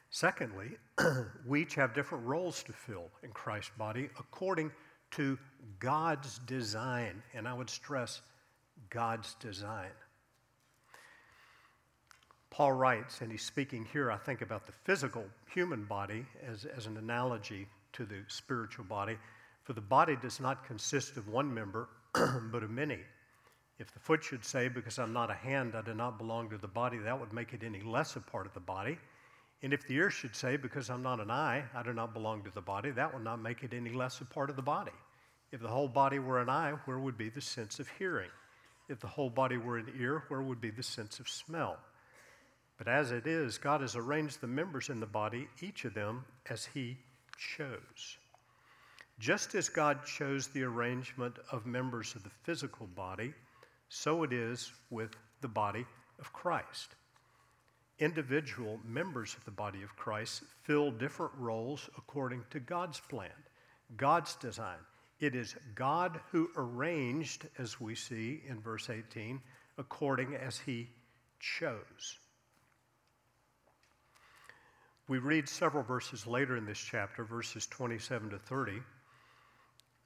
Secondly, 0.10 0.72
we 1.46 1.62
each 1.62 1.76
have 1.76 1.94
different 1.94 2.26
roles 2.26 2.64
to 2.64 2.74
fill 2.74 3.12
in 3.22 3.30
Christ's 3.32 3.72
body 3.78 4.10
according 4.20 4.72
to 5.12 5.38
God's 5.80 6.40
design. 6.40 7.22
And 7.34 7.48
I 7.48 7.54
would 7.54 7.70
stress 7.70 8.22
God's 8.90 9.36
design. 9.36 9.92
Paul 12.50 12.74
writes, 12.74 13.22
and 13.22 13.32
he's 13.32 13.44
speaking 13.44 13.86
here, 13.92 14.12
I 14.12 14.18
think, 14.18 14.42
about 14.42 14.66
the 14.66 14.72
physical 14.72 15.24
human 15.54 15.84
body 15.84 16.26
as, 16.44 16.66
as 16.66 16.88
an 16.88 16.98
analogy 16.98 17.68
to 17.94 18.06
the 18.06 18.24
spiritual 18.28 18.86
body. 18.86 19.18
For 19.64 19.74
the 19.74 19.82
body 19.82 20.16
does 20.16 20.40
not 20.40 20.66
consist 20.66 21.18
of 21.18 21.28
one 21.28 21.54
member, 21.54 21.90
but 22.14 22.64
of 22.64 22.72
many. 22.72 23.00
If 23.80 23.94
the 23.94 24.00
foot 24.00 24.24
should 24.24 24.44
say, 24.44 24.70
Because 24.70 24.98
I'm 24.98 25.14
not 25.14 25.30
a 25.30 25.36
hand, 25.36 25.76
I 25.76 25.82
do 25.82 25.94
not 25.94 26.18
belong 26.18 26.50
to 26.50 26.58
the 26.58 26.68
body, 26.68 26.98
that 26.98 27.20
would 27.20 27.34
make 27.34 27.54
it 27.54 27.64
any 27.64 27.82
less 27.82 28.16
a 28.16 28.22
part 28.22 28.48
of 28.48 28.54
the 28.54 28.60
body. 28.60 28.98
And 29.64 29.74
if 29.74 29.88
the 29.88 29.96
ear 29.96 30.10
should 30.10 30.36
say, 30.36 30.58
Because 30.58 30.90
I'm 30.90 31.02
not 31.02 31.20
an 31.20 31.32
eye, 31.32 31.64
I 31.74 31.84
do 31.84 31.94
not 31.94 32.14
belong 32.14 32.44
to 32.44 32.52
the 32.52 32.62
body, 32.62 32.92
that 32.92 33.14
would 33.14 33.24
not 33.24 33.42
make 33.42 33.64
it 33.64 33.74
any 33.74 33.92
less 33.92 34.22
a 34.22 34.26
part 34.26 34.50
of 34.50 34.56
the 34.56 34.62
body. 34.62 34.92
If 35.52 35.62
the 35.62 35.68
whole 35.68 35.88
body 35.88 36.20
were 36.20 36.42
an 36.42 36.50
eye, 36.50 36.74
where 36.86 37.00
would 37.00 37.18
be 37.18 37.30
the 37.30 37.42
sense 37.42 37.80
of 37.80 37.88
hearing? 37.98 38.30
If 38.90 39.00
the 39.00 39.08
whole 39.08 39.30
body 39.30 39.58
were 39.58 39.78
an 39.78 39.92
ear, 40.00 40.24
where 40.28 40.42
would 40.42 40.62
be 40.62 40.70
the 40.70 40.84
sense 40.84 41.20
of 41.20 41.28
smell? 41.28 41.78
But 42.78 42.88
as 42.88 43.12
it 43.12 43.26
is, 43.26 43.58
God 43.58 43.82
has 43.82 43.96
arranged 43.96 44.40
the 44.40 44.48
members 44.48 44.90
in 44.90 45.00
the 45.00 45.08
body, 45.08 45.48
each 45.62 45.86
of 45.86 45.94
them 45.94 46.26
as 46.50 46.66
He 46.66 46.98
chose. 47.38 48.18
Just 49.20 49.56
as 49.56 49.68
God 49.68 50.06
chose 50.06 50.48
the 50.48 50.64
arrangement 50.64 51.38
of 51.52 51.66
members 51.66 52.14
of 52.16 52.24
the 52.24 52.30
physical 52.44 52.86
body, 52.88 53.34
so 53.90 54.22
it 54.24 54.32
is 54.32 54.72
with 54.92 55.16
the 55.42 55.48
body 55.48 55.86
of 56.20 56.32
Christ 56.34 56.96
individual 58.00 58.80
members 58.86 59.36
of 59.36 59.44
the 59.46 59.52
body 59.52 59.82
of 59.84 59.96
Christ 59.96 60.44
fill 60.64 60.92
different 60.92 61.34
roles 61.38 61.90
according 61.98 62.44
to 62.52 62.60
God's 62.60 63.00
plan, 63.00 63.32
God's 63.96 64.36
design. 64.36 64.78
It 65.20 65.36
is 65.36 65.56
God 65.74 66.20
who 66.32 66.50
arranged, 66.56 67.48
as 67.58 67.82
we 67.82 67.96
see 67.96 68.42
in 68.48 68.60
verse 68.60 68.90
18, 68.90 69.42
according 69.78 70.36
as 70.36 70.60
he 70.60 70.90
chose. 71.40 72.20
We 75.08 75.18
read 75.18 75.48
several 75.48 75.84
verses 75.84 76.28
later 76.28 76.58
in 76.58 76.66
this 76.66 76.78
chapter, 76.78 77.24
verses 77.24 77.66
27 77.68 78.30
to 78.32 78.38
30, 78.38 78.74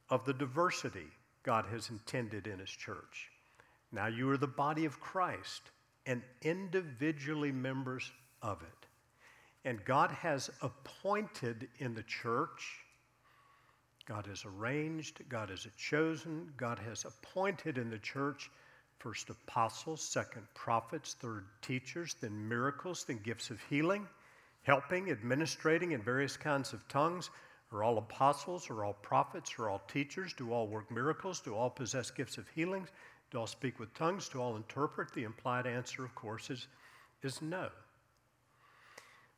of 0.09 0.25
the 0.25 0.33
diversity 0.33 1.07
God 1.43 1.65
has 1.71 1.89
intended 1.89 2.47
in 2.47 2.59
his 2.59 2.69
church. 2.69 3.31
Now 3.91 4.07
you 4.07 4.29
are 4.29 4.37
the 4.37 4.47
body 4.47 4.85
of 4.85 4.99
Christ 4.99 5.63
and 6.05 6.21
individually 6.41 7.51
members 7.51 8.11
of 8.41 8.61
it. 8.61 8.87
And 9.63 9.83
God 9.85 10.11
has 10.11 10.49
appointed 10.61 11.67
in 11.79 11.93
the 11.93 12.03
church, 12.03 12.79
God 14.07 14.25
has 14.25 14.43
arranged, 14.45 15.21
God 15.29 15.49
has 15.49 15.67
chosen, 15.77 16.51
God 16.57 16.79
has 16.79 17.05
appointed 17.05 17.77
in 17.77 17.89
the 17.89 17.99
church 17.99 18.49
first 19.01 19.29
apostles, 19.31 20.01
second 20.01 20.43
prophets, 20.53 21.15
third 21.19 21.45
teachers, 21.61 22.15
then 22.21 22.47
miracles, 22.47 23.03
then 23.03 23.19
gifts 23.23 23.49
of 23.49 23.59
healing, 23.67 24.07
helping, 24.61 25.09
administrating 25.09 25.93
in 25.93 26.01
various 26.03 26.37
kinds 26.37 26.71
of 26.71 26.87
tongues. 26.87 27.31
Are 27.71 27.83
all 27.83 27.97
apostles, 27.97 28.69
are 28.69 28.83
all 28.83 28.93
prophets, 28.93 29.55
are 29.57 29.69
all 29.69 29.81
teachers? 29.87 30.33
Do 30.33 30.51
all 30.51 30.67
work 30.67 30.91
miracles? 30.91 31.39
Do 31.39 31.55
all 31.55 31.69
possess 31.69 32.11
gifts 32.11 32.37
of 32.37 32.47
healings? 32.49 32.89
Do 33.31 33.39
all 33.39 33.47
speak 33.47 33.79
with 33.79 33.93
tongues? 33.93 34.29
Do 34.29 34.39
all 34.39 34.55
interpret? 34.55 35.13
The 35.13 35.23
implied 35.23 35.65
answer, 35.65 36.03
of 36.03 36.13
course, 36.15 36.49
is, 36.49 36.67
is 37.23 37.41
no. 37.41 37.69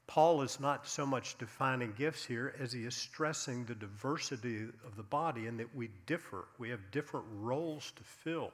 Paul 0.08 0.42
is 0.42 0.60
not 0.60 0.88
so 0.88 1.06
much 1.06 1.38
defining 1.38 1.94
gifts 1.98 2.26
here 2.26 2.56
as 2.60 2.74
he 2.74 2.84
is 2.84 2.96
stressing 2.96 3.66
the 3.66 3.76
diversity 3.76 4.64
of 4.86 4.98
the 4.98 5.04
body 5.04 5.48
and 5.48 5.60
that 5.60 5.74
we 5.76 5.90
differ. 6.06 6.46
We 6.58 6.70
have 6.70 6.92
different 6.92 7.26
roles 7.40 7.94
to 7.96 8.04
fill. 8.04 8.52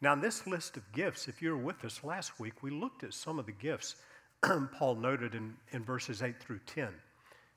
Now, 0.00 0.12
in 0.12 0.20
this 0.20 0.46
list 0.46 0.76
of 0.76 0.92
gifts, 0.92 1.26
if 1.28 1.40
you 1.40 1.50
were 1.50 1.62
with 1.62 1.84
us 1.84 2.04
last 2.04 2.38
week, 2.38 2.62
we 2.62 2.70
looked 2.70 3.02
at 3.02 3.14
some 3.14 3.38
of 3.38 3.46
the 3.46 3.52
gifts 3.52 3.96
Paul 4.72 4.96
noted 4.96 5.34
in, 5.34 5.54
in 5.72 5.84
verses 5.84 6.22
8 6.22 6.38
through 6.40 6.60
10. 6.66 6.88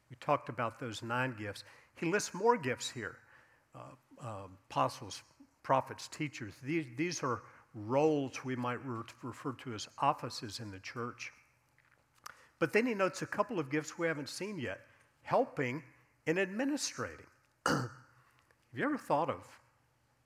We 0.09 0.15
talked 0.19 0.49
about 0.49 0.79
those 0.79 1.03
nine 1.03 1.35
gifts. 1.37 1.63
He 1.95 2.05
lists 2.05 2.33
more 2.33 2.57
gifts 2.57 2.89
here 2.89 3.17
uh, 3.75 3.79
uh, 4.23 4.47
apostles, 4.69 5.21
prophets, 5.67 6.07
teachers. 6.07 6.53
These, 6.63 6.85
these 6.95 7.21
are 7.23 7.41
roles 7.75 8.45
we 8.45 8.55
might 8.55 8.79
re- 8.85 9.03
refer 9.21 9.51
to 9.51 9.73
as 9.73 9.89
offices 9.99 10.61
in 10.61 10.71
the 10.71 10.79
church. 10.79 11.33
But 12.57 12.71
then 12.71 12.85
he 12.85 12.93
notes 12.93 13.21
a 13.21 13.25
couple 13.25 13.59
of 13.59 13.69
gifts 13.69 13.97
we 13.97 14.07
haven't 14.07 14.29
seen 14.29 14.57
yet 14.57 14.79
helping 15.23 15.83
and 16.25 16.39
administrating. 16.39 17.25
Have 17.65 17.89
you 18.73 18.85
ever 18.85 18.97
thought 18.97 19.29
of 19.29 19.45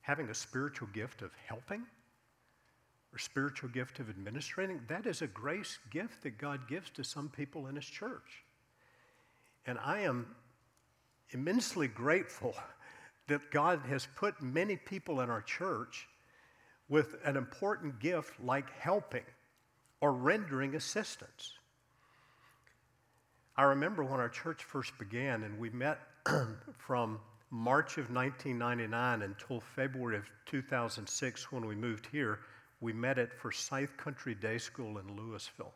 having 0.01 0.29
a 0.29 0.35
spiritual 0.35 0.89
gift 0.93 1.23
of 1.23 1.31
helping? 1.47 1.87
or 3.13 3.17
spiritual 3.17 3.67
gift 3.67 3.99
of 3.99 4.09
administrating, 4.09 4.79
that 4.87 5.05
is 5.05 5.21
a 5.21 5.27
grace 5.27 5.79
gift 5.89 6.23
that 6.23 6.37
God 6.37 6.65
gives 6.69 6.89
to 6.91 7.03
some 7.03 7.27
people 7.27 7.67
in 7.67 7.75
His 7.75 7.85
church. 7.85 8.45
And 9.65 9.77
I 9.83 10.01
am 10.01 10.27
immensely 11.31 11.89
grateful 11.89 12.55
that 13.31 13.49
God 13.49 13.79
has 13.87 14.09
put 14.17 14.41
many 14.41 14.75
people 14.75 15.21
in 15.21 15.29
our 15.29 15.41
church 15.41 16.05
with 16.89 17.15
an 17.23 17.37
important 17.37 17.97
gift 17.99 18.33
like 18.43 18.69
helping 18.77 19.23
or 20.01 20.11
rendering 20.11 20.75
assistance. 20.75 21.53
I 23.55 23.63
remember 23.63 24.03
when 24.03 24.19
our 24.19 24.27
church 24.27 24.65
first 24.65 24.97
began 24.99 25.43
and 25.43 25.57
we 25.57 25.69
met 25.69 25.99
from 26.77 27.19
March 27.51 27.97
of 27.97 28.11
1999 28.11 29.21
until 29.21 29.61
February 29.61 30.17
of 30.17 30.29
2006 30.45 31.51
when 31.53 31.65
we 31.65 31.75
moved 31.75 32.07
here, 32.11 32.39
we 32.81 32.91
met 32.91 33.17
at 33.17 33.33
Forsyth 33.33 33.95
Country 33.95 34.35
Day 34.35 34.57
School 34.57 34.97
in 34.97 35.05
Lewisville. 35.15 35.71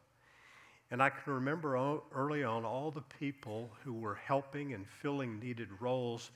And 0.91 1.01
I 1.01 1.09
can 1.09 1.31
remember 1.31 2.01
early 2.13 2.43
on 2.43 2.65
all 2.65 2.91
the 2.91 3.03
people 3.17 3.69
who 3.85 3.93
were 3.93 4.15
helping 4.15 4.73
and 4.73 4.85
filling 5.01 5.39
needed 5.39 5.69
roles. 5.79 6.31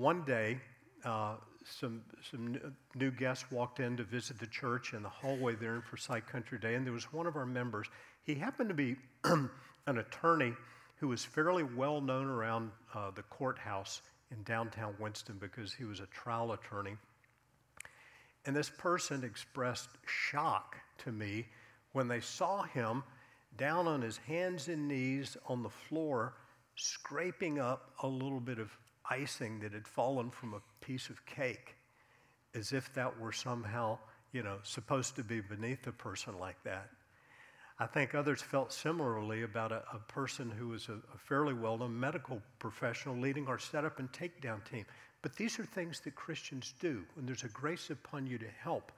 One 0.00 0.22
day, 0.22 0.56
uh, 1.04 1.34
some, 1.62 2.00
some 2.30 2.58
new 2.94 3.10
guests 3.10 3.44
walked 3.50 3.80
in 3.80 3.98
to 3.98 4.02
visit 4.02 4.38
the 4.38 4.46
church 4.46 4.94
in 4.94 5.02
the 5.02 5.10
hallway 5.10 5.56
there 5.56 5.74
in 5.74 5.82
Forsyth 5.82 6.26
Country 6.26 6.58
Day, 6.58 6.74
and 6.74 6.86
there 6.86 6.94
was 6.94 7.12
one 7.12 7.26
of 7.26 7.36
our 7.36 7.44
members. 7.44 7.86
He 8.24 8.34
happened 8.34 8.70
to 8.70 8.74
be 8.74 8.96
an 9.24 9.98
attorney 9.98 10.54
who 10.96 11.08
was 11.08 11.22
fairly 11.22 11.64
well 11.64 12.00
known 12.00 12.28
around 12.28 12.70
uh, 12.94 13.10
the 13.10 13.24
courthouse 13.24 14.00
in 14.30 14.42
downtown 14.44 14.94
Winston 14.98 15.36
because 15.38 15.74
he 15.74 15.84
was 15.84 16.00
a 16.00 16.06
trial 16.06 16.52
attorney. 16.52 16.96
And 18.46 18.56
this 18.56 18.70
person 18.70 19.22
expressed 19.22 19.90
shock 20.06 20.76
to 21.04 21.12
me 21.12 21.46
when 21.92 22.08
they 22.08 22.20
saw 22.20 22.62
him 22.62 23.02
down 23.58 23.86
on 23.86 24.00
his 24.00 24.16
hands 24.16 24.68
and 24.68 24.88
knees 24.88 25.36
on 25.46 25.62
the 25.62 25.68
floor, 25.68 26.36
scraping 26.74 27.58
up 27.58 27.90
a 28.02 28.06
little 28.06 28.40
bit 28.40 28.58
of 28.58 28.74
icing 29.10 29.60
that 29.60 29.72
had 29.72 29.86
fallen 29.86 30.30
from 30.30 30.54
a 30.54 30.84
piece 30.84 31.10
of 31.10 31.24
cake, 31.26 31.76
as 32.54 32.72
if 32.72 32.92
that 32.94 33.18
were 33.20 33.32
somehow, 33.32 33.98
you 34.32 34.42
know, 34.42 34.58
supposed 34.62 35.16
to 35.16 35.24
be 35.24 35.40
beneath 35.40 35.86
a 35.86 35.92
person 35.92 36.38
like 36.38 36.62
that. 36.64 36.88
I 37.78 37.86
think 37.86 38.14
others 38.14 38.42
felt 38.42 38.72
similarly 38.72 39.42
about 39.42 39.72
a, 39.72 39.82
a 39.92 39.98
person 40.06 40.50
who 40.50 40.68
was 40.68 40.88
a, 40.88 40.94
a 41.14 41.18
fairly 41.18 41.54
well 41.54 41.78
known 41.78 41.98
medical 41.98 42.42
professional 42.58 43.16
leading 43.16 43.48
our 43.48 43.58
setup 43.58 43.98
and 43.98 44.12
takedown 44.12 44.62
team. 44.70 44.84
But 45.22 45.34
these 45.36 45.58
are 45.58 45.64
things 45.64 46.00
that 46.00 46.14
Christians 46.14 46.74
do 46.80 47.04
when 47.14 47.26
there's 47.26 47.44
a 47.44 47.48
grace 47.48 47.90
upon 47.90 48.26
you 48.26 48.38
to 48.38 48.48
help. 48.62 48.92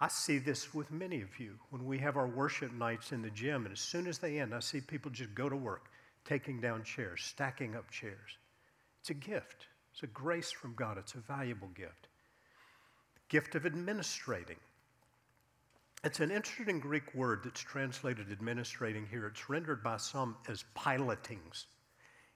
I 0.00 0.08
see 0.08 0.38
this 0.38 0.74
with 0.74 0.90
many 0.90 1.22
of 1.22 1.38
you 1.38 1.54
when 1.70 1.86
we 1.86 1.98
have 1.98 2.16
our 2.16 2.26
worship 2.26 2.72
nights 2.72 3.12
in 3.12 3.22
the 3.22 3.30
gym, 3.30 3.64
and 3.64 3.72
as 3.72 3.80
soon 3.80 4.06
as 4.06 4.18
they 4.18 4.40
end, 4.40 4.52
I 4.54 4.60
see 4.60 4.80
people 4.80 5.10
just 5.10 5.34
go 5.34 5.48
to 5.48 5.56
work, 5.56 5.90
taking 6.24 6.60
down 6.60 6.82
chairs, 6.82 7.22
stacking 7.22 7.76
up 7.76 7.90
chairs. 7.90 8.38
It's 9.04 9.10
a 9.10 9.12
gift, 9.12 9.66
it's 9.92 10.02
a 10.02 10.06
grace 10.06 10.50
from 10.50 10.72
God, 10.74 10.96
it's 10.96 11.12
a 11.12 11.18
valuable 11.18 11.68
gift. 11.74 12.08
Gift 13.28 13.54
of 13.54 13.66
administrating. 13.66 14.56
It's 16.04 16.20
an 16.20 16.30
interesting 16.30 16.80
Greek 16.80 17.14
word 17.14 17.40
that's 17.44 17.60
translated 17.60 18.32
administrating 18.32 19.04
here. 19.04 19.26
It's 19.26 19.50
rendered 19.50 19.82
by 19.82 19.98
some 19.98 20.36
as 20.48 20.64
pilotings. 20.74 21.66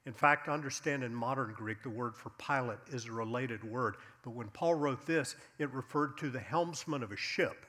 In 0.05 0.13
fact, 0.13 0.51
understand 0.51 1.03
in 1.03 1.15
modern 1.15 1.55
Greek, 1.57 1.83
the 1.83 1.89
word 1.89 2.15
for 2.15 2.29
pilot 2.37 2.81
is 2.93 3.07
a 3.07 3.13
related 3.13 3.65
word. 3.65 3.97
But 4.23 4.33
when 4.33 4.49
Paul 4.49 4.75
wrote 4.75 5.07
this, 5.07 5.37
it 5.59 5.73
referred 5.73 6.19
to 6.19 6.29
the 6.29 6.39
helmsman 6.39 7.03
of 7.03 7.13
a 7.13 7.17
ship, 7.17 7.65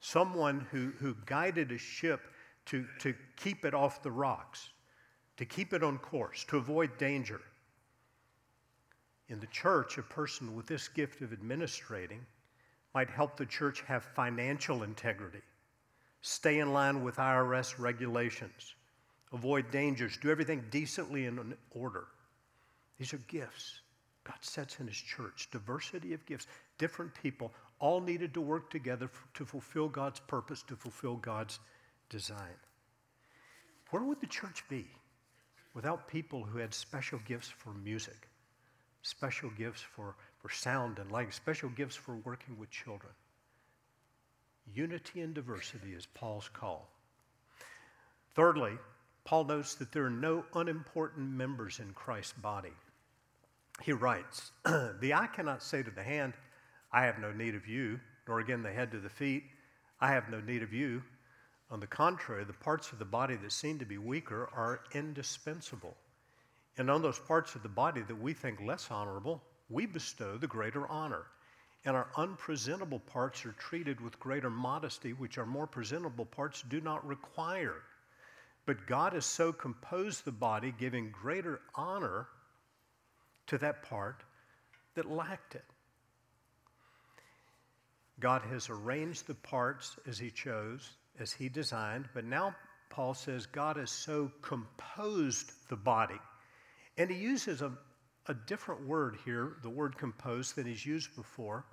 someone 0.00 0.66
who, 0.70 0.92
who 0.98 1.14
guided 1.26 1.72
a 1.72 1.78
ship 1.78 2.22
to, 2.64 2.86
to 3.00 3.14
keep 3.36 3.66
it 3.66 3.74
off 3.74 4.02
the 4.02 4.10
rocks, 4.10 4.70
to 5.36 5.44
keep 5.44 5.74
it 5.74 5.82
on 5.82 5.98
course, 5.98 6.42
to 6.44 6.56
avoid 6.56 6.96
danger. 6.96 7.42
In 9.28 9.40
the 9.40 9.46
church, 9.48 9.98
a 9.98 10.02
person 10.02 10.54
with 10.56 10.66
this 10.66 10.88
gift 10.88 11.20
of 11.20 11.32
administrating 11.32 12.24
might 12.94 13.10
help 13.10 13.36
the 13.36 13.46
church 13.46 13.82
have 13.82 14.04
financial 14.04 14.82
integrity, 14.82 15.42
stay 16.22 16.58
in 16.58 16.72
line 16.72 17.04
with 17.04 17.16
IRS 17.16 17.78
regulations 17.78 18.74
avoid 19.32 19.70
dangers, 19.70 20.16
do 20.16 20.30
everything 20.30 20.64
decently 20.70 21.26
and 21.26 21.38
in 21.38 21.54
order. 21.70 22.06
These 22.98 23.14
are 23.14 23.18
gifts 23.28 23.80
God 24.24 24.36
sets 24.40 24.78
in 24.78 24.86
His 24.86 24.96
church. 24.96 25.48
Diversity 25.50 26.12
of 26.12 26.26
gifts, 26.26 26.46
different 26.76 27.14
people, 27.14 27.52
all 27.78 28.00
needed 28.00 28.34
to 28.34 28.42
work 28.42 28.70
together 28.70 29.08
to 29.34 29.46
fulfill 29.46 29.88
God's 29.88 30.20
purpose, 30.20 30.62
to 30.64 30.76
fulfill 30.76 31.16
God's 31.16 31.60
design. 32.10 32.58
Where 33.90 34.02
would 34.02 34.20
the 34.20 34.26
church 34.26 34.64
be 34.68 34.86
without 35.72 36.08
people 36.08 36.44
who 36.44 36.58
had 36.58 36.74
special 36.74 37.20
gifts 37.26 37.48
for 37.48 37.72
music, 37.72 38.27
special 39.08 39.50
gifts 39.50 39.80
for, 39.80 40.14
for 40.38 40.50
sound 40.50 40.98
and 40.98 41.10
lighting, 41.10 41.32
special 41.32 41.70
gifts 41.70 41.96
for 41.96 42.16
working 42.16 42.58
with 42.58 42.70
children? 42.70 43.12
Unity 44.74 45.22
and 45.22 45.34
diversity 45.34 45.92
is 45.94 46.06
Paul's 46.06 46.48
call. 46.52 46.88
Thirdly, 48.34 48.72
Paul 49.24 49.44
notes 49.44 49.74
that 49.76 49.92
there 49.92 50.04
are 50.04 50.10
no 50.10 50.44
unimportant 50.54 51.28
members 51.28 51.80
in 51.80 51.92
Christ's 51.92 52.34
body. 52.34 52.72
He 53.82 53.92
writes, 53.92 54.52
The 54.64 55.14
eye 55.14 55.28
cannot 55.34 55.62
say 55.62 55.82
to 55.82 55.90
the 55.90 56.02
hand, 56.02 56.34
I 56.92 57.04
have 57.04 57.18
no 57.18 57.32
need 57.32 57.54
of 57.54 57.66
you, 57.66 58.00
nor 58.26 58.40
again 58.40 58.62
the 58.62 58.72
head 58.72 58.90
to 58.92 58.98
the 58.98 59.08
feet, 59.08 59.44
I 60.00 60.08
have 60.12 60.30
no 60.30 60.40
need 60.40 60.62
of 60.62 60.72
you. 60.72 61.02
On 61.70 61.80
the 61.80 61.86
contrary, 61.86 62.44
the 62.44 62.52
parts 62.52 62.92
of 62.92 62.98
the 62.98 63.04
body 63.04 63.36
that 63.36 63.52
seem 63.52 63.78
to 63.78 63.84
be 63.84 63.98
weaker 63.98 64.48
are 64.54 64.80
indispensable. 64.92 65.96
And 66.78 66.90
on 66.90 67.02
those 67.02 67.18
parts 67.18 67.56
of 67.56 67.62
the 67.64 67.68
body 67.68 68.02
that 68.02 68.20
we 68.20 68.32
think 68.32 68.60
less 68.60 68.88
honorable, 68.90 69.42
we 69.68 69.84
bestow 69.84 70.38
the 70.38 70.46
greater 70.46 70.86
honor. 70.86 71.26
And 71.84 71.96
our 71.96 72.08
unpresentable 72.16 73.00
parts 73.00 73.44
are 73.44 73.52
treated 73.52 74.00
with 74.00 74.18
greater 74.20 74.50
modesty, 74.50 75.12
which 75.12 75.38
our 75.38 75.46
more 75.46 75.66
presentable 75.66 76.24
parts 76.24 76.62
do 76.62 76.80
not 76.80 77.06
require. 77.06 77.82
But 78.64 78.86
God 78.86 79.12
has 79.12 79.26
so 79.26 79.52
composed 79.52 80.24
the 80.24 80.32
body, 80.32 80.72
giving 80.78 81.10
greater 81.10 81.60
honor 81.74 82.28
to 83.48 83.58
that 83.58 83.82
part 83.82 84.22
that 84.94 85.10
lacked 85.10 85.56
it. 85.56 85.64
God 88.20 88.42
has 88.42 88.68
arranged 88.68 89.26
the 89.26 89.34
parts 89.34 89.96
as 90.06 90.18
He 90.18 90.30
chose, 90.30 90.90
as 91.18 91.32
He 91.32 91.48
designed, 91.48 92.08
but 92.14 92.24
now 92.24 92.54
Paul 92.90 93.14
says 93.14 93.46
God 93.46 93.76
has 93.76 93.90
so 93.90 94.30
composed 94.42 95.52
the 95.68 95.76
body. 95.76 96.18
And 96.98 97.08
he 97.08 97.16
uses 97.16 97.62
a, 97.62 97.72
a 98.26 98.34
different 98.34 98.86
word 98.86 99.16
here, 99.24 99.52
the 99.62 99.70
word 99.70 99.96
composed, 99.96 100.56
than 100.56 100.66
he's 100.66 100.84
used 100.84 101.14
before. 101.14 101.64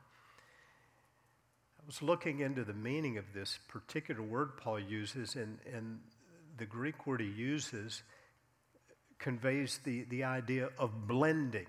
I 1.80 1.84
was 1.86 2.02
looking 2.04 2.40
into 2.40 2.64
the 2.64 2.74
meaning 2.74 3.18
of 3.18 3.26
this 3.34 3.60
particular 3.68 4.22
word 4.22 4.56
Paul 4.58 4.80
uses, 4.80 5.36
and, 5.36 5.58
and 5.74 6.00
the 6.58 6.66
Greek 6.66 7.08
word 7.08 7.22
he 7.22 7.28
uses 7.28 8.04
conveys 9.18 9.80
the, 9.84 10.04
the 10.10 10.24
idea 10.24 10.70
of 10.78 11.08
blending 11.08 11.68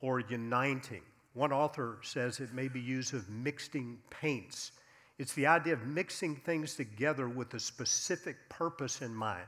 or 0.00 0.20
uniting. 0.20 1.02
One 1.34 1.52
author 1.52 1.98
says 2.02 2.40
it 2.40 2.52
may 2.52 2.66
be 2.66 2.80
used 2.80 3.14
of 3.14 3.28
mixing 3.28 3.98
paints. 4.10 4.72
It's 5.18 5.34
the 5.34 5.46
idea 5.46 5.74
of 5.74 5.86
mixing 5.86 6.36
things 6.36 6.74
together 6.74 7.28
with 7.28 7.54
a 7.54 7.60
specific 7.60 8.36
purpose 8.48 9.02
in 9.02 9.14
mind. 9.14 9.46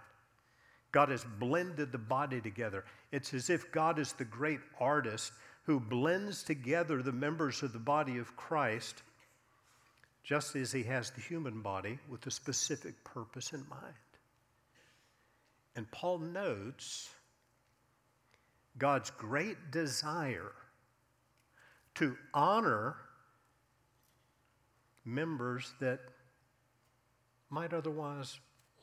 God 0.93 1.09
has 1.11 1.25
blended 1.39 1.93
the 1.93 1.99
body 1.99 2.41
together. 2.41 2.85
It's 3.13 3.33
as 3.33 3.51
if 3.51 3.71
God 3.71 3.99
is 3.99 4.13
the 4.13 4.25
great 4.25 4.61
artist 4.79 5.33
who 5.65 5.79
blends 5.79 6.43
together 6.43 7.03
the 7.03 7.13
members 7.13 7.63
of 7.63 7.73
the 7.73 7.79
body 7.79 8.19
of 8.19 8.35
Christ, 8.37 9.03
just 10.25 10.57
as 10.57 10.73
he 10.73 10.83
has 10.85 11.11
the 11.11 11.21
human 11.21 11.61
body 11.61 11.99
with 12.09 12.27
a 12.27 12.31
specific 12.31 13.03
purpose 13.05 13.53
in 13.53 13.65
mind. 13.69 13.95
And 15.77 15.91
Paul 15.93 16.19
notes 16.19 17.11
God's 18.79 19.11
great 19.11 19.71
desire 19.71 20.53
to 21.97 22.17
honor 22.35 22.97
members 25.05 25.73
that 25.81 26.01
might 27.51 27.73
otherwise 27.73 28.39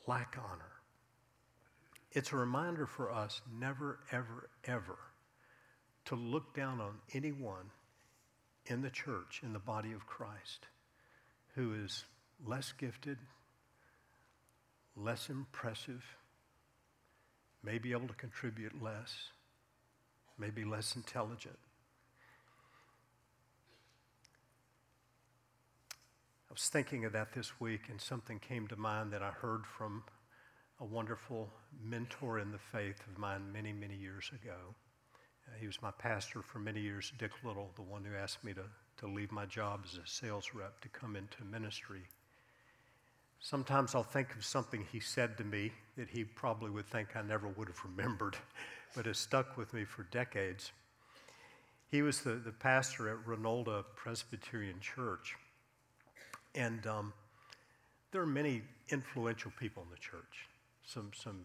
lack 0.06 0.36
honor. 0.38 0.77
It's 2.12 2.32
a 2.32 2.36
reminder 2.36 2.86
for 2.86 3.10
us 3.12 3.40
never, 3.52 4.00
ever, 4.10 4.48
ever 4.64 4.98
to 6.06 6.14
look 6.14 6.54
down 6.54 6.80
on 6.80 6.94
anyone 7.12 7.70
in 8.66 8.80
the 8.82 8.90
church, 8.90 9.40
in 9.42 9.52
the 9.52 9.58
body 9.58 9.92
of 9.92 10.06
Christ, 10.06 10.66
who 11.54 11.74
is 11.74 12.04
less 12.44 12.72
gifted, 12.72 13.18
less 14.96 15.28
impressive, 15.28 16.04
may 17.62 17.78
be 17.78 17.92
able 17.92 18.08
to 18.08 18.14
contribute 18.14 18.82
less, 18.82 19.30
may 20.38 20.50
be 20.50 20.64
less 20.64 20.96
intelligent. 20.96 21.58
I 26.50 26.54
was 26.54 26.68
thinking 26.68 27.04
of 27.04 27.12
that 27.12 27.32
this 27.34 27.60
week, 27.60 27.82
and 27.90 28.00
something 28.00 28.38
came 28.38 28.66
to 28.68 28.76
mind 28.76 29.12
that 29.12 29.22
I 29.22 29.30
heard 29.30 29.66
from 29.66 30.04
a 30.80 30.84
wonderful 30.84 31.48
mentor 31.84 32.38
in 32.38 32.52
the 32.52 32.58
faith 32.58 33.00
of 33.10 33.18
mine 33.18 33.42
many, 33.52 33.72
many 33.72 33.96
years 33.96 34.30
ago. 34.42 34.56
Uh, 35.46 35.58
he 35.60 35.66
was 35.66 35.82
my 35.82 35.90
pastor 35.90 36.42
for 36.42 36.58
many 36.58 36.80
years, 36.80 37.12
Dick 37.18 37.32
Little, 37.44 37.70
the 37.74 37.82
one 37.82 38.04
who 38.04 38.14
asked 38.14 38.44
me 38.44 38.52
to, 38.54 38.64
to 38.98 39.06
leave 39.06 39.32
my 39.32 39.46
job 39.46 39.80
as 39.84 39.98
a 39.98 40.06
sales 40.06 40.50
rep 40.54 40.80
to 40.80 40.88
come 40.88 41.16
into 41.16 41.44
ministry. 41.44 42.02
Sometimes 43.40 43.94
I'll 43.94 44.02
think 44.02 44.34
of 44.34 44.44
something 44.44 44.84
he 44.90 45.00
said 45.00 45.36
to 45.38 45.44
me 45.44 45.72
that 45.96 46.08
he 46.08 46.24
probably 46.24 46.70
would 46.70 46.86
think 46.86 47.16
I 47.16 47.22
never 47.22 47.48
would 47.48 47.68
have 47.68 47.80
remembered, 47.96 48.36
but 48.94 49.06
has 49.06 49.18
stuck 49.18 49.56
with 49.56 49.72
me 49.72 49.84
for 49.84 50.04
decades. 50.04 50.72
He 51.90 52.02
was 52.02 52.20
the, 52.20 52.34
the 52.34 52.52
pastor 52.52 53.08
at 53.08 53.24
Reynolda 53.26 53.84
Presbyterian 53.96 54.78
Church. 54.80 55.36
And 56.54 56.86
um, 56.86 57.12
there 58.10 58.20
are 58.20 58.26
many 58.26 58.62
influential 58.90 59.52
people 59.58 59.82
in 59.84 59.90
the 59.90 59.96
church, 59.96 60.48
some, 60.88 61.10
some 61.14 61.44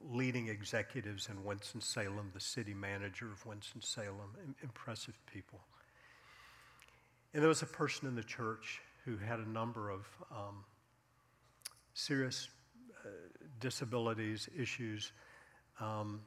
leading 0.00 0.48
executives 0.48 1.28
in 1.28 1.44
Winston-Salem, 1.44 2.30
the 2.32 2.40
city 2.40 2.74
manager 2.74 3.30
of 3.30 3.44
Winston-Salem, 3.44 4.54
impressive 4.62 5.18
people. 5.32 5.60
And 7.34 7.42
there 7.42 7.48
was 7.48 7.62
a 7.62 7.66
person 7.66 8.06
in 8.06 8.14
the 8.14 8.22
church 8.22 8.80
who 9.04 9.16
had 9.16 9.40
a 9.40 9.48
number 9.48 9.90
of 9.90 10.06
um, 10.30 10.64
serious 11.94 12.48
uh, 13.04 13.08
disabilities, 13.58 14.48
issues 14.56 15.12
um, 15.80 16.20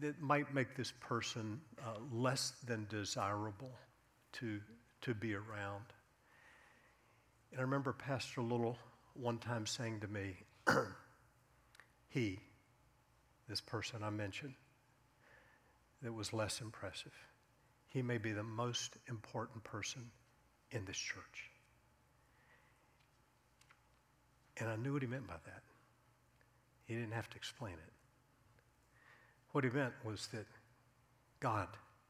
that 0.00 0.20
might 0.20 0.54
make 0.54 0.76
this 0.76 0.92
person 1.00 1.60
uh, 1.84 1.98
less 2.12 2.52
than 2.64 2.86
desirable 2.88 3.72
to, 4.34 4.60
to 5.00 5.14
be 5.14 5.34
around. 5.34 5.84
And 7.50 7.58
I 7.58 7.62
remember 7.62 7.92
Pastor 7.92 8.40
Little 8.40 8.78
one 9.14 9.38
time 9.38 9.66
saying 9.66 10.00
to 10.00 10.08
me, 10.08 10.36
he, 12.10 12.40
this 13.48 13.60
person 13.60 14.02
I 14.02 14.10
mentioned, 14.10 14.54
that 16.02 16.12
was 16.12 16.32
less 16.32 16.60
impressive, 16.60 17.14
he 17.88 18.02
may 18.02 18.18
be 18.18 18.32
the 18.32 18.42
most 18.42 18.96
important 19.08 19.64
person 19.64 20.10
in 20.70 20.84
this 20.84 20.96
church. 20.96 21.50
And 24.58 24.68
I 24.68 24.76
knew 24.76 24.92
what 24.92 25.02
he 25.02 25.08
meant 25.08 25.26
by 25.26 25.36
that. 25.46 25.62
He 26.86 26.94
didn't 26.94 27.12
have 27.12 27.30
to 27.30 27.36
explain 27.36 27.74
it. 27.74 27.92
What 29.52 29.64
he 29.64 29.70
meant 29.70 29.94
was 30.04 30.26
that 30.28 30.46
God 31.40 31.68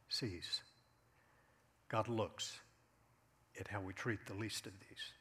sees, 0.09 0.63
God 1.89 2.09
looks 2.09 2.59
at 3.59 3.69
how 3.69 3.81
we 3.81 3.93
treat 3.93 4.27
the 4.27 4.35
least 4.35 4.67
of 4.67 4.73
these. 4.81 5.13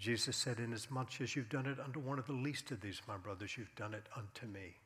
Jesus 0.00 0.34
said, 0.34 0.58
Inasmuch 0.58 1.20
as 1.20 1.36
you've 1.36 1.50
done 1.50 1.66
it 1.66 1.78
unto 1.78 2.00
one 2.00 2.18
of 2.18 2.26
the 2.26 2.32
least 2.32 2.70
of 2.70 2.80
these, 2.80 3.02
my 3.06 3.18
brothers, 3.18 3.58
you've 3.58 3.74
done 3.76 3.92
it 3.92 4.06
unto 4.16 4.46
me. 4.46 4.76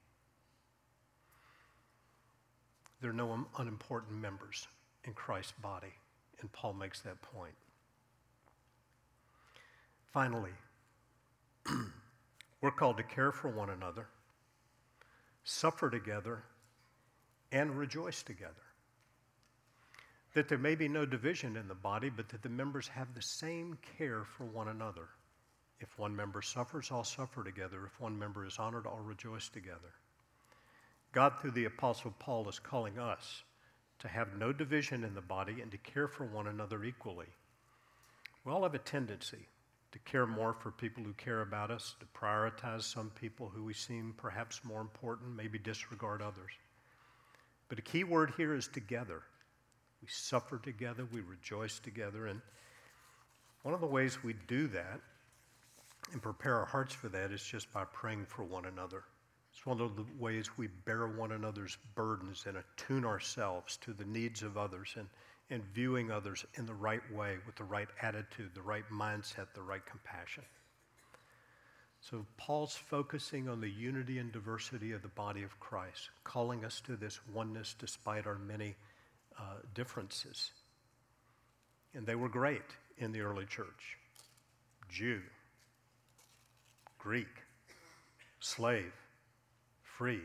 There 3.00 3.10
are 3.10 3.14
no 3.14 3.46
unimportant 3.56 4.20
members 4.20 4.66
in 5.04 5.12
Christ's 5.12 5.52
body, 5.62 5.92
and 6.40 6.50
Paul 6.50 6.72
makes 6.72 7.00
that 7.02 7.22
point. 7.22 7.54
Finally, 10.12 10.50
we're 12.60 12.72
called 12.72 12.96
to 12.96 13.04
care 13.04 13.30
for 13.30 13.48
one 13.48 13.70
another, 13.70 14.08
suffer 15.44 15.90
together, 15.90 16.42
and 17.52 17.78
rejoice 17.78 18.24
together. 18.24 18.63
That 20.34 20.48
there 20.48 20.58
may 20.58 20.74
be 20.74 20.88
no 20.88 21.06
division 21.06 21.56
in 21.56 21.68
the 21.68 21.74
body, 21.74 22.10
but 22.10 22.28
that 22.28 22.42
the 22.42 22.48
members 22.48 22.88
have 22.88 23.14
the 23.14 23.22
same 23.22 23.78
care 23.98 24.24
for 24.24 24.44
one 24.44 24.68
another. 24.68 25.08
If 25.80 25.98
one 25.98 26.14
member 26.14 26.42
suffers, 26.42 26.90
all 26.90 27.04
suffer 27.04 27.44
together. 27.44 27.86
If 27.86 28.00
one 28.00 28.18
member 28.18 28.44
is 28.44 28.58
honored, 28.58 28.86
all 28.86 29.00
rejoice 29.00 29.48
together. 29.48 29.94
God, 31.12 31.34
through 31.40 31.52
the 31.52 31.66
Apostle 31.66 32.14
Paul, 32.18 32.48
is 32.48 32.58
calling 32.58 32.98
us 32.98 33.44
to 34.00 34.08
have 34.08 34.36
no 34.36 34.52
division 34.52 35.04
in 35.04 35.14
the 35.14 35.20
body 35.20 35.60
and 35.60 35.70
to 35.70 35.78
care 35.78 36.08
for 36.08 36.24
one 36.24 36.48
another 36.48 36.84
equally. 36.84 37.28
We 38.44 38.52
all 38.52 38.64
have 38.64 38.74
a 38.74 38.78
tendency 38.78 39.46
to 39.92 39.98
care 40.00 40.26
more 40.26 40.52
for 40.52 40.72
people 40.72 41.04
who 41.04 41.12
care 41.12 41.42
about 41.42 41.70
us, 41.70 41.94
to 42.00 42.06
prioritize 42.18 42.82
some 42.82 43.10
people 43.10 43.48
who 43.48 43.62
we 43.62 43.72
seem 43.72 44.12
perhaps 44.16 44.64
more 44.64 44.80
important, 44.80 45.36
maybe 45.36 45.58
disregard 45.58 46.20
others. 46.20 46.50
But 47.68 47.78
a 47.78 47.82
key 47.82 48.02
word 48.02 48.34
here 48.36 48.54
is 48.54 48.66
together. 48.66 49.22
We 50.04 50.08
suffer 50.10 50.58
together, 50.58 51.08
we 51.10 51.22
rejoice 51.22 51.78
together. 51.78 52.26
And 52.26 52.42
one 53.62 53.72
of 53.72 53.80
the 53.80 53.86
ways 53.86 54.22
we 54.22 54.34
do 54.46 54.66
that 54.66 55.00
and 56.12 56.20
prepare 56.20 56.58
our 56.58 56.66
hearts 56.66 56.92
for 56.92 57.08
that 57.08 57.32
is 57.32 57.42
just 57.42 57.72
by 57.72 57.84
praying 57.84 58.26
for 58.26 58.42
one 58.42 58.66
another. 58.66 59.04
It's 59.50 59.64
one 59.64 59.80
of 59.80 59.96
the 59.96 60.04
ways 60.18 60.58
we 60.58 60.66
bear 60.66 61.06
one 61.06 61.32
another's 61.32 61.78
burdens 61.94 62.44
and 62.46 62.58
attune 62.58 63.06
ourselves 63.06 63.78
to 63.78 63.94
the 63.94 64.04
needs 64.04 64.42
of 64.42 64.58
others 64.58 64.92
and 64.98 65.08
and 65.50 65.62
viewing 65.72 66.10
others 66.10 66.44
in 66.54 66.66
the 66.66 66.74
right 66.74 67.02
way 67.12 67.36
with 67.46 67.56
the 67.56 67.64
right 67.64 67.88
attitude, 68.02 68.50
the 68.54 68.62
right 68.62 68.84
mindset, 68.92 69.46
the 69.54 69.62
right 69.62 69.84
compassion. 69.86 70.44
So, 72.00 72.26
Paul's 72.36 72.74
focusing 72.74 73.48
on 73.48 73.60
the 73.60 73.70
unity 73.70 74.18
and 74.18 74.30
diversity 74.32 74.92
of 74.92 75.02
the 75.02 75.08
body 75.08 75.42
of 75.42 75.58
Christ, 75.60 76.10
calling 76.24 76.64
us 76.64 76.82
to 76.82 76.96
this 76.96 77.20
oneness 77.32 77.74
despite 77.78 78.26
our 78.26 78.38
many 78.38 78.74
uh, 79.38 79.56
differences. 79.74 80.52
And 81.94 82.06
they 82.06 82.14
were 82.14 82.28
great 82.28 82.62
in 82.98 83.12
the 83.12 83.20
early 83.20 83.46
church. 83.46 83.98
Jew, 84.88 85.20
Greek, 86.98 87.42
slave, 88.40 88.92
free, 89.82 90.22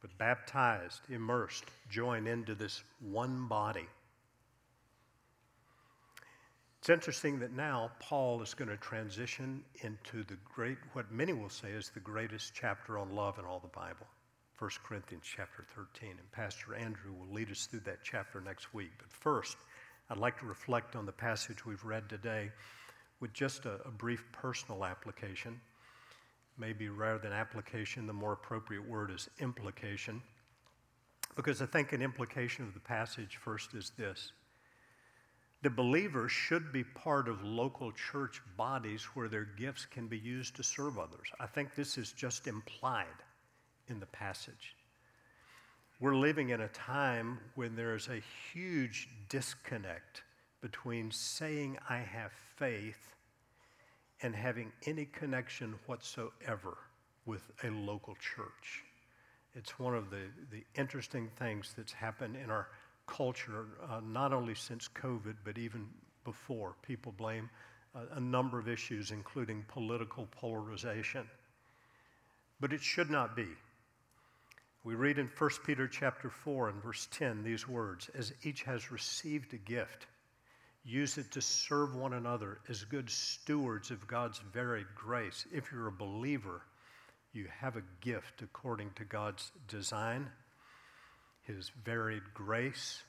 but 0.00 0.16
baptized, 0.18 1.02
immersed, 1.08 1.64
joined 1.88 2.26
into 2.26 2.54
this 2.54 2.82
one 3.00 3.46
body. 3.46 3.86
It's 6.80 6.88
interesting 6.88 7.38
that 7.40 7.52
now 7.52 7.90
Paul 8.00 8.40
is 8.40 8.54
going 8.54 8.70
to 8.70 8.76
transition 8.78 9.62
into 9.82 10.24
the 10.24 10.38
great, 10.54 10.78
what 10.94 11.12
many 11.12 11.34
will 11.34 11.50
say 11.50 11.72
is 11.72 11.90
the 11.90 12.00
greatest 12.00 12.54
chapter 12.54 12.98
on 12.98 13.14
love 13.14 13.38
in 13.38 13.44
all 13.44 13.60
the 13.60 13.68
Bible, 13.68 14.06
1 14.60 14.70
Corinthians 14.84 15.24
chapter 15.24 15.64
13. 15.74 16.10
And 16.10 16.32
Pastor 16.32 16.74
Andrew 16.74 17.14
will 17.14 17.34
lead 17.34 17.50
us 17.50 17.64
through 17.64 17.80
that 17.80 18.00
chapter 18.04 18.42
next 18.42 18.74
week. 18.74 18.90
But 18.98 19.10
first, 19.10 19.56
I'd 20.10 20.18
like 20.18 20.38
to 20.40 20.44
reflect 20.44 20.96
on 20.96 21.06
the 21.06 21.12
passage 21.12 21.64
we've 21.64 21.82
read 21.82 22.10
today 22.10 22.50
with 23.20 23.32
just 23.32 23.64
a, 23.64 23.80
a 23.86 23.90
brief 23.90 24.22
personal 24.32 24.84
application. 24.84 25.58
Maybe 26.58 26.90
rather 26.90 27.18
than 27.18 27.32
application, 27.32 28.06
the 28.06 28.12
more 28.12 28.34
appropriate 28.34 28.86
word 28.86 29.10
is 29.10 29.30
implication. 29.38 30.20
Because 31.36 31.62
I 31.62 31.66
think 31.66 31.94
an 31.94 32.02
implication 32.02 32.66
of 32.66 32.74
the 32.74 32.80
passage 32.80 33.38
first 33.42 33.72
is 33.72 33.92
this 33.96 34.32
the 35.62 35.70
believers 35.70 36.32
should 36.32 36.70
be 36.70 36.84
part 36.84 37.28
of 37.28 37.42
local 37.42 37.92
church 37.92 38.42
bodies 38.58 39.04
where 39.14 39.28
their 39.28 39.44
gifts 39.44 39.86
can 39.86 40.06
be 40.06 40.18
used 40.18 40.54
to 40.56 40.62
serve 40.62 40.98
others. 40.98 41.28
I 41.38 41.46
think 41.46 41.74
this 41.74 41.96
is 41.96 42.12
just 42.12 42.46
implied 42.46 43.06
in 43.90 44.00
the 44.00 44.06
passage. 44.06 44.76
We're 46.00 46.16
living 46.16 46.48
in 46.48 46.62
a 46.62 46.68
time 46.68 47.38
when 47.56 47.76
there's 47.76 48.08
a 48.08 48.22
huge 48.52 49.08
disconnect 49.28 50.22
between 50.62 51.10
saying 51.10 51.76
I 51.88 51.98
have 51.98 52.32
faith 52.56 53.14
and 54.22 54.34
having 54.34 54.72
any 54.86 55.04
connection 55.06 55.74
whatsoever 55.86 56.78
with 57.26 57.50
a 57.64 57.70
local 57.70 58.14
church. 58.14 58.84
It's 59.54 59.78
one 59.78 59.94
of 59.94 60.10
the, 60.10 60.22
the 60.50 60.64
interesting 60.74 61.28
things 61.38 61.74
that's 61.76 61.92
happened 61.92 62.36
in 62.36 62.50
our 62.50 62.68
culture, 63.06 63.66
uh, 63.90 64.00
not 64.06 64.32
only 64.32 64.54
since 64.54 64.88
COVID, 64.88 65.36
but 65.44 65.58
even 65.58 65.86
before. 66.24 66.74
People 66.82 67.12
blame 67.12 67.50
uh, 67.94 68.00
a 68.14 68.20
number 68.20 68.58
of 68.58 68.68
issues, 68.68 69.10
including 69.10 69.64
political 69.68 70.28
polarization. 70.30 71.28
But 72.60 72.72
it 72.72 72.80
should 72.80 73.10
not 73.10 73.34
be. 73.34 73.48
We 74.82 74.94
read 74.94 75.18
in 75.18 75.30
1 75.36 75.50
Peter 75.66 75.86
chapter 75.86 76.30
4 76.30 76.70
and 76.70 76.82
verse 76.82 77.06
10 77.10 77.42
these 77.42 77.68
words, 77.68 78.10
as 78.14 78.32
each 78.42 78.62
has 78.62 78.90
received 78.90 79.52
a 79.52 79.58
gift, 79.58 80.06
use 80.84 81.18
it 81.18 81.30
to 81.32 81.42
serve 81.42 81.94
one 81.94 82.14
another 82.14 82.58
as 82.68 82.84
good 82.84 83.10
stewards 83.10 83.90
of 83.90 84.06
God's 84.06 84.38
varied 84.52 84.86
grace. 84.94 85.46
If 85.52 85.70
you're 85.70 85.88
a 85.88 85.92
believer, 85.92 86.62
you 87.32 87.46
have 87.60 87.76
a 87.76 87.82
gift 88.00 88.40
according 88.42 88.90
to 88.96 89.04
God's 89.04 89.52
design 89.68 90.30
his 91.42 91.70
varied 91.84 92.22
grace, 92.32 93.02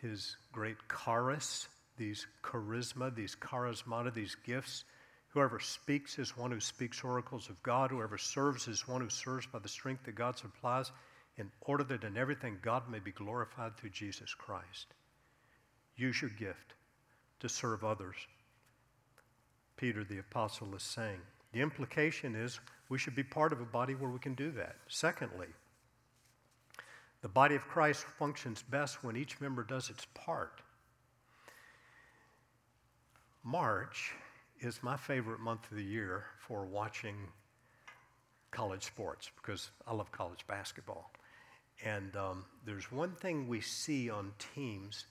his 0.00 0.36
great 0.52 0.76
charis, 0.88 1.68
these 1.96 2.26
charisma, 2.42 3.14
these 3.14 3.36
charismata, 3.36 4.12
these 4.12 4.36
gifts. 4.46 4.84
Whoever 5.36 5.60
speaks 5.60 6.18
is 6.18 6.34
one 6.34 6.50
who 6.50 6.60
speaks 6.60 7.04
oracles 7.04 7.50
of 7.50 7.62
God. 7.62 7.90
Whoever 7.90 8.16
serves 8.16 8.68
is 8.68 8.88
one 8.88 9.02
who 9.02 9.10
serves 9.10 9.44
by 9.44 9.58
the 9.58 9.68
strength 9.68 10.04
that 10.04 10.14
God 10.14 10.38
supplies, 10.38 10.90
in 11.36 11.50
order 11.60 11.84
that 11.84 12.04
in 12.04 12.16
everything 12.16 12.58
God 12.62 12.88
may 12.88 13.00
be 13.00 13.12
glorified 13.12 13.76
through 13.76 13.90
Jesus 13.90 14.32
Christ. 14.32 14.86
Use 15.94 16.22
your 16.22 16.30
gift 16.30 16.72
to 17.40 17.50
serve 17.50 17.84
others. 17.84 18.16
Peter 19.76 20.04
the 20.04 20.20
apostle 20.20 20.74
is 20.74 20.82
saying. 20.82 21.20
The 21.52 21.60
implication 21.60 22.34
is 22.34 22.58
we 22.88 22.96
should 22.96 23.14
be 23.14 23.22
part 23.22 23.52
of 23.52 23.60
a 23.60 23.66
body 23.66 23.94
where 23.94 24.08
we 24.08 24.18
can 24.18 24.34
do 24.34 24.50
that. 24.52 24.76
Secondly, 24.88 25.48
the 27.20 27.28
body 27.28 27.56
of 27.56 27.68
Christ 27.68 28.04
functions 28.18 28.64
best 28.70 29.04
when 29.04 29.16
each 29.18 29.38
member 29.38 29.64
does 29.64 29.90
its 29.90 30.06
part. 30.14 30.62
March 33.44 34.14
is 34.60 34.82
my 34.82 34.96
favorite 34.96 35.40
month 35.40 35.70
of 35.70 35.76
the 35.76 35.84
year 35.84 36.24
for 36.38 36.64
watching 36.64 37.16
college 38.50 38.84
sports 38.84 39.30
because 39.36 39.70
I 39.86 39.94
love 39.94 40.10
college 40.12 40.46
basketball. 40.46 41.10
And 41.84 42.16
um, 42.16 42.44
there's 42.64 42.90
one 42.90 43.12
thing 43.12 43.48
we 43.48 43.60
see 43.60 44.08
on 44.08 44.32
teams 44.54 45.04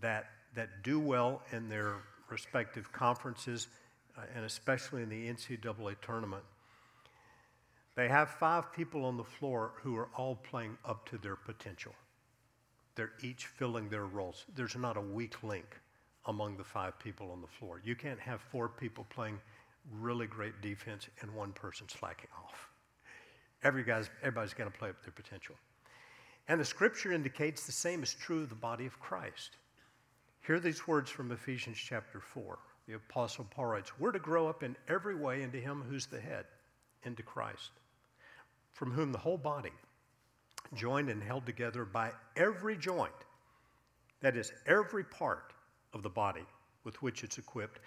that, 0.00 0.26
that 0.54 0.82
do 0.82 0.98
well 0.98 1.42
in 1.52 1.68
their 1.68 1.96
respective 2.30 2.90
conferences, 2.92 3.68
uh, 4.16 4.22
and 4.34 4.44
especially 4.44 5.02
in 5.02 5.08
the 5.08 5.28
NCAA 5.28 5.96
tournament. 6.00 6.42
They 7.96 8.08
have 8.08 8.30
five 8.30 8.72
people 8.72 9.04
on 9.04 9.16
the 9.16 9.24
floor 9.24 9.72
who 9.82 9.96
are 9.96 10.08
all 10.16 10.36
playing 10.36 10.76
up 10.84 11.08
to 11.10 11.18
their 11.18 11.36
potential. 11.36 11.92
They're 12.94 13.12
each 13.22 13.46
filling 13.46 13.88
their 13.88 14.06
roles. 14.06 14.44
There's 14.54 14.76
not 14.76 14.96
a 14.96 15.00
weak 15.00 15.42
link 15.42 15.80
among 16.26 16.56
the 16.56 16.64
five 16.64 16.98
people 16.98 17.30
on 17.30 17.40
the 17.40 17.46
floor. 17.46 17.80
You 17.84 17.94
can't 17.94 18.20
have 18.20 18.40
four 18.40 18.68
people 18.68 19.06
playing 19.10 19.38
really 20.00 20.26
great 20.26 20.60
defense 20.60 21.08
and 21.20 21.32
one 21.34 21.52
person 21.52 21.88
slacking 21.88 22.30
off. 22.44 22.68
Every 23.62 23.84
guy's, 23.84 24.10
everybody's 24.20 24.54
going 24.54 24.70
to 24.70 24.76
play 24.76 24.90
up 24.90 25.02
their 25.02 25.12
potential. 25.12 25.54
And 26.48 26.60
the 26.60 26.64
scripture 26.64 27.12
indicates 27.12 27.66
the 27.66 27.72
same 27.72 28.02
is 28.02 28.14
true 28.14 28.42
of 28.42 28.48
the 28.48 28.54
body 28.54 28.86
of 28.86 28.98
Christ. 29.00 29.56
Hear 30.46 30.60
these 30.60 30.86
words 30.86 31.10
from 31.10 31.32
Ephesians 31.32 31.76
chapter 31.78 32.20
4. 32.20 32.58
The 32.86 32.94
Apostle 32.94 33.46
Paul 33.50 33.66
writes, 33.66 33.98
We're 33.98 34.12
to 34.12 34.20
grow 34.20 34.48
up 34.48 34.62
in 34.62 34.76
every 34.88 35.16
way 35.16 35.42
into 35.42 35.58
Him 35.58 35.82
who's 35.88 36.06
the 36.06 36.20
head, 36.20 36.44
into 37.02 37.22
Christ, 37.22 37.70
from 38.72 38.92
whom 38.92 39.10
the 39.10 39.18
whole 39.18 39.38
body, 39.38 39.72
joined 40.72 41.08
and 41.08 41.22
held 41.22 41.46
together 41.46 41.84
by 41.84 42.12
every 42.36 42.76
joint, 42.76 43.10
that 44.20 44.36
is, 44.36 44.52
every 44.66 45.02
part 45.02 45.52
of 45.96 46.02
the 46.02 46.08
body 46.08 46.44
with 46.84 47.02
which 47.02 47.24
it's 47.24 47.38
equipped, 47.38 47.80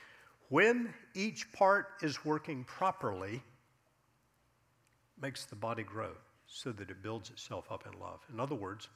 when 0.50 0.94
each 1.14 1.52
part 1.54 1.94
is 2.02 2.26
working 2.26 2.66
properly, 2.66 3.42
makes 5.22 5.46
the 5.46 5.56
body 5.56 5.84
grow 5.84 6.12
so 6.48 6.72
that 6.72 6.90
it 6.90 7.02
builds 7.02 7.30
itself 7.30 7.72
up 7.72 7.86
in 7.86 7.98
love. 8.00 8.20
In 8.34 8.40
other 8.40 8.56
words, 8.56 8.90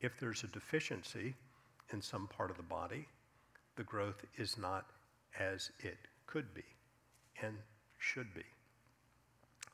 if 0.00 0.20
there's 0.20 0.44
a 0.44 0.48
deficiency 0.48 1.34
in 1.92 2.00
some 2.00 2.28
part 2.28 2.50
of 2.50 2.56
the 2.56 2.62
body, 2.62 3.08
the 3.76 3.82
growth 3.82 4.24
is 4.36 4.58
not 4.58 4.86
as 5.38 5.70
it 5.80 5.98
could 6.26 6.52
be 6.54 6.64
and 7.42 7.56
should 7.98 8.32
be. 8.34 8.44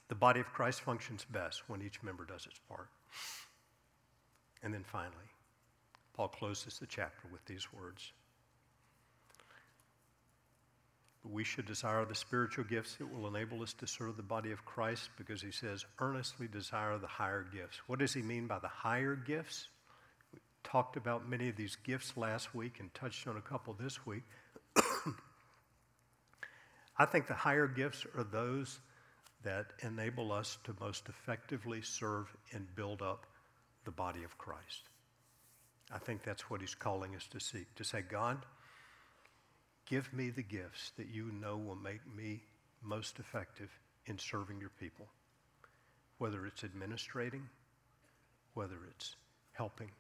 The 0.09 0.15
body 0.15 0.41
of 0.41 0.47
Christ 0.53 0.83
functions 0.83 1.27
best 1.29 1.69
when 1.69 1.83
each 1.83 2.03
member 2.03 2.25
does 2.25 2.47
its 2.47 2.61
part. 2.69 2.89
And 4.63 4.73
then 4.73 4.85
finally, 4.85 5.31
Paul 6.15 6.29
closes 6.29 6.79
the 6.79 6.87
chapter 6.87 7.29
with 7.33 7.45
these 7.47 7.73
words 7.73 8.13
we 11.33 11.45
should 11.45 11.67
desire 11.67 12.05
the 12.05 12.15
spiritual 12.15 12.65
gifts 12.65 12.97
that 12.97 13.13
will 13.13 13.27
enable 13.27 13.63
us 13.63 13.73
to 13.75 13.87
serve 13.87 14.17
the 14.17 14.23
body 14.23 14.53
of 14.53 14.65
Christ 14.65 15.11
because 15.19 15.43
he 15.43 15.51
says, 15.51 15.85
earnestly 15.99 16.49
desire 16.49 16.99
the 16.99 17.07
higher 17.07 17.47
gifts. 17.53 17.81
What 17.87 17.99
does 17.99 18.13
he 18.13 18.23
mean 18.23 18.47
by 18.47 18.59
the 18.59 18.69
higher 18.69 19.17
gifts? 19.17 19.69
We 20.33 20.41
talked 20.65 20.97
about 20.97 21.29
many 21.29 21.49
of 21.49 21.57
these 21.57 21.77
gifts 21.77 22.17
last 22.17 22.55
week 22.55 22.81
and 22.81 22.93
touched 22.95 23.27
on 23.27 23.37
a 23.37 23.41
couple 23.41 23.75
this 23.75 24.07
week. 24.07 24.23
I 26.99 27.05
think 27.07 27.27
the 27.27 27.35
higher 27.35 27.67
gifts 27.67 28.07
are 28.17 28.25
those 28.25 28.79
that 29.45 29.67
enable 29.83 30.33
us 30.33 30.59
to 30.65 30.75
most 30.81 31.09
effectively 31.09 31.83
serve 31.83 32.27
and 32.53 32.67
build 32.75 33.03
up 33.03 33.27
the 33.85 33.91
body 33.91 34.25
of 34.25 34.37
Christ. 34.39 34.89
I 35.93 35.99
think 35.99 36.25
that's 36.25 36.51
what 36.51 36.61
he's 36.61 36.75
calling 36.75 37.15
us 37.15 37.27
to 37.29 37.41
seek 37.41 37.73
to 37.77 37.85
say, 37.85 38.03
God, 38.03 38.45
Give 39.87 40.13
me 40.13 40.31
the 40.31 40.43
gifts 40.43 40.93
that 40.97 41.09
you 41.09 41.31
know 41.31 41.57
will 41.57 41.77
make 41.77 42.01
me 42.17 42.43
most 42.83 43.21
effective 43.21 43.71
in 44.07 44.19
serving 44.19 44.61
your 44.61 44.73
people, 44.81 45.07
whether 46.19 46.45
it's 46.45 46.65
administrating, 46.65 47.49
whether 48.55 48.79
it's 48.91 49.15
helping, 49.53 49.91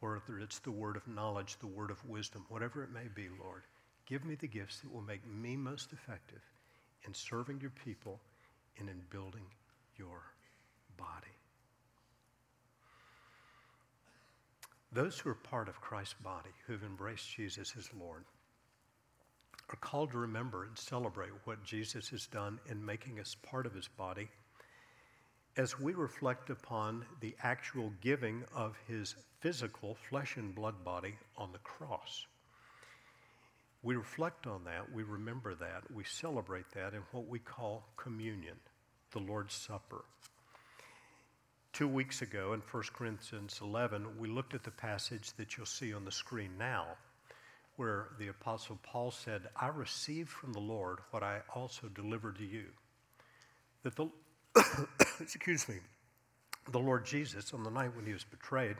whether 0.00 0.38
it's 0.40 0.58
the 0.60 0.70
word 0.70 0.96
of 0.96 1.08
knowledge, 1.08 1.56
the 1.60 1.66
word 1.66 1.90
of 1.90 2.04
wisdom, 2.06 2.44
whatever 2.50 2.82
it 2.82 2.92
may 2.92 3.08
be, 3.14 3.28
Lord. 3.42 3.62
Give 4.06 4.24
me 4.24 4.34
the 4.34 4.46
gifts 4.46 4.80
that 4.80 4.92
will 4.92 5.02
make 5.02 5.26
me 5.26 5.56
most 5.56 5.92
effective 5.92 6.42
in 7.06 7.14
serving 7.14 7.60
your 7.60 7.72
people 7.84 8.20
and 8.78 8.88
in 8.88 9.00
building 9.10 9.44
your 9.96 10.22
body. 10.96 11.32
Those 14.92 15.18
who 15.18 15.30
are 15.30 15.34
part 15.34 15.68
of 15.68 15.80
Christ's 15.80 16.14
body, 16.14 16.50
who 16.66 16.72
have 16.74 16.82
embraced 16.82 17.30
Jesus 17.34 17.74
as 17.76 17.88
Lord, 17.98 18.24
are 19.70 19.76
called 19.76 20.12
to 20.12 20.18
remember 20.18 20.64
and 20.64 20.78
celebrate 20.78 21.30
what 21.44 21.62
Jesus 21.64 22.08
has 22.08 22.26
done 22.26 22.58
in 22.70 22.84
making 22.84 23.20
us 23.20 23.36
part 23.42 23.66
of 23.66 23.74
his 23.74 23.88
body 23.88 24.28
as 25.56 25.78
we 25.78 25.92
reflect 25.92 26.50
upon 26.50 27.04
the 27.20 27.34
actual 27.42 27.92
giving 28.00 28.44
of 28.54 28.76
his 28.86 29.16
physical 29.40 29.96
flesh 30.08 30.36
and 30.36 30.54
blood 30.54 30.84
body 30.84 31.14
on 31.36 31.52
the 31.52 31.58
cross. 31.58 32.26
We 33.82 33.96
reflect 33.96 34.46
on 34.46 34.64
that, 34.64 34.92
we 34.92 35.02
remember 35.02 35.54
that, 35.56 35.82
we 35.92 36.04
celebrate 36.04 36.70
that 36.74 36.94
in 36.94 37.02
what 37.12 37.28
we 37.28 37.38
call 37.38 37.84
communion, 37.96 38.56
the 39.12 39.20
Lord's 39.20 39.54
Supper. 39.54 40.04
Two 41.72 41.88
weeks 41.88 42.22
ago 42.22 42.54
in 42.54 42.60
1 42.60 42.82
Corinthians 42.92 43.60
11, 43.62 44.18
we 44.18 44.28
looked 44.28 44.54
at 44.54 44.64
the 44.64 44.70
passage 44.70 45.32
that 45.34 45.56
you'll 45.56 45.66
see 45.66 45.92
on 45.92 46.04
the 46.04 46.10
screen 46.10 46.50
now 46.58 46.86
where 47.78 48.08
the 48.18 48.26
Apostle 48.26 48.76
Paul 48.82 49.12
said, 49.12 49.42
I 49.54 49.68
received 49.68 50.28
from 50.28 50.52
the 50.52 50.58
Lord 50.58 50.98
what 51.12 51.22
I 51.22 51.42
also 51.54 51.86
delivered 51.86 52.36
to 52.38 52.44
you. 52.44 52.64
That 53.84 53.94
the, 53.94 54.10
excuse 55.20 55.68
me, 55.68 55.76
the 56.72 56.80
Lord 56.80 57.06
Jesus, 57.06 57.54
on 57.54 57.62
the 57.62 57.70
night 57.70 57.94
when 57.94 58.04
he 58.04 58.12
was 58.12 58.24
betrayed, 58.24 58.76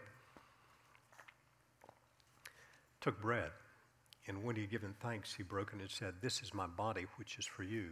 took 3.00 3.22
bread, 3.22 3.50
and 4.26 4.42
when 4.42 4.56
he 4.56 4.62
had 4.62 4.70
given 4.72 4.94
thanks, 5.00 5.32
he 5.32 5.44
broke 5.44 5.72
it 5.72 5.80
and 5.80 5.88
said, 5.88 6.14
This 6.20 6.42
is 6.42 6.52
my 6.52 6.66
body, 6.66 7.06
which 7.18 7.38
is 7.38 7.46
for 7.46 7.62
you. 7.62 7.90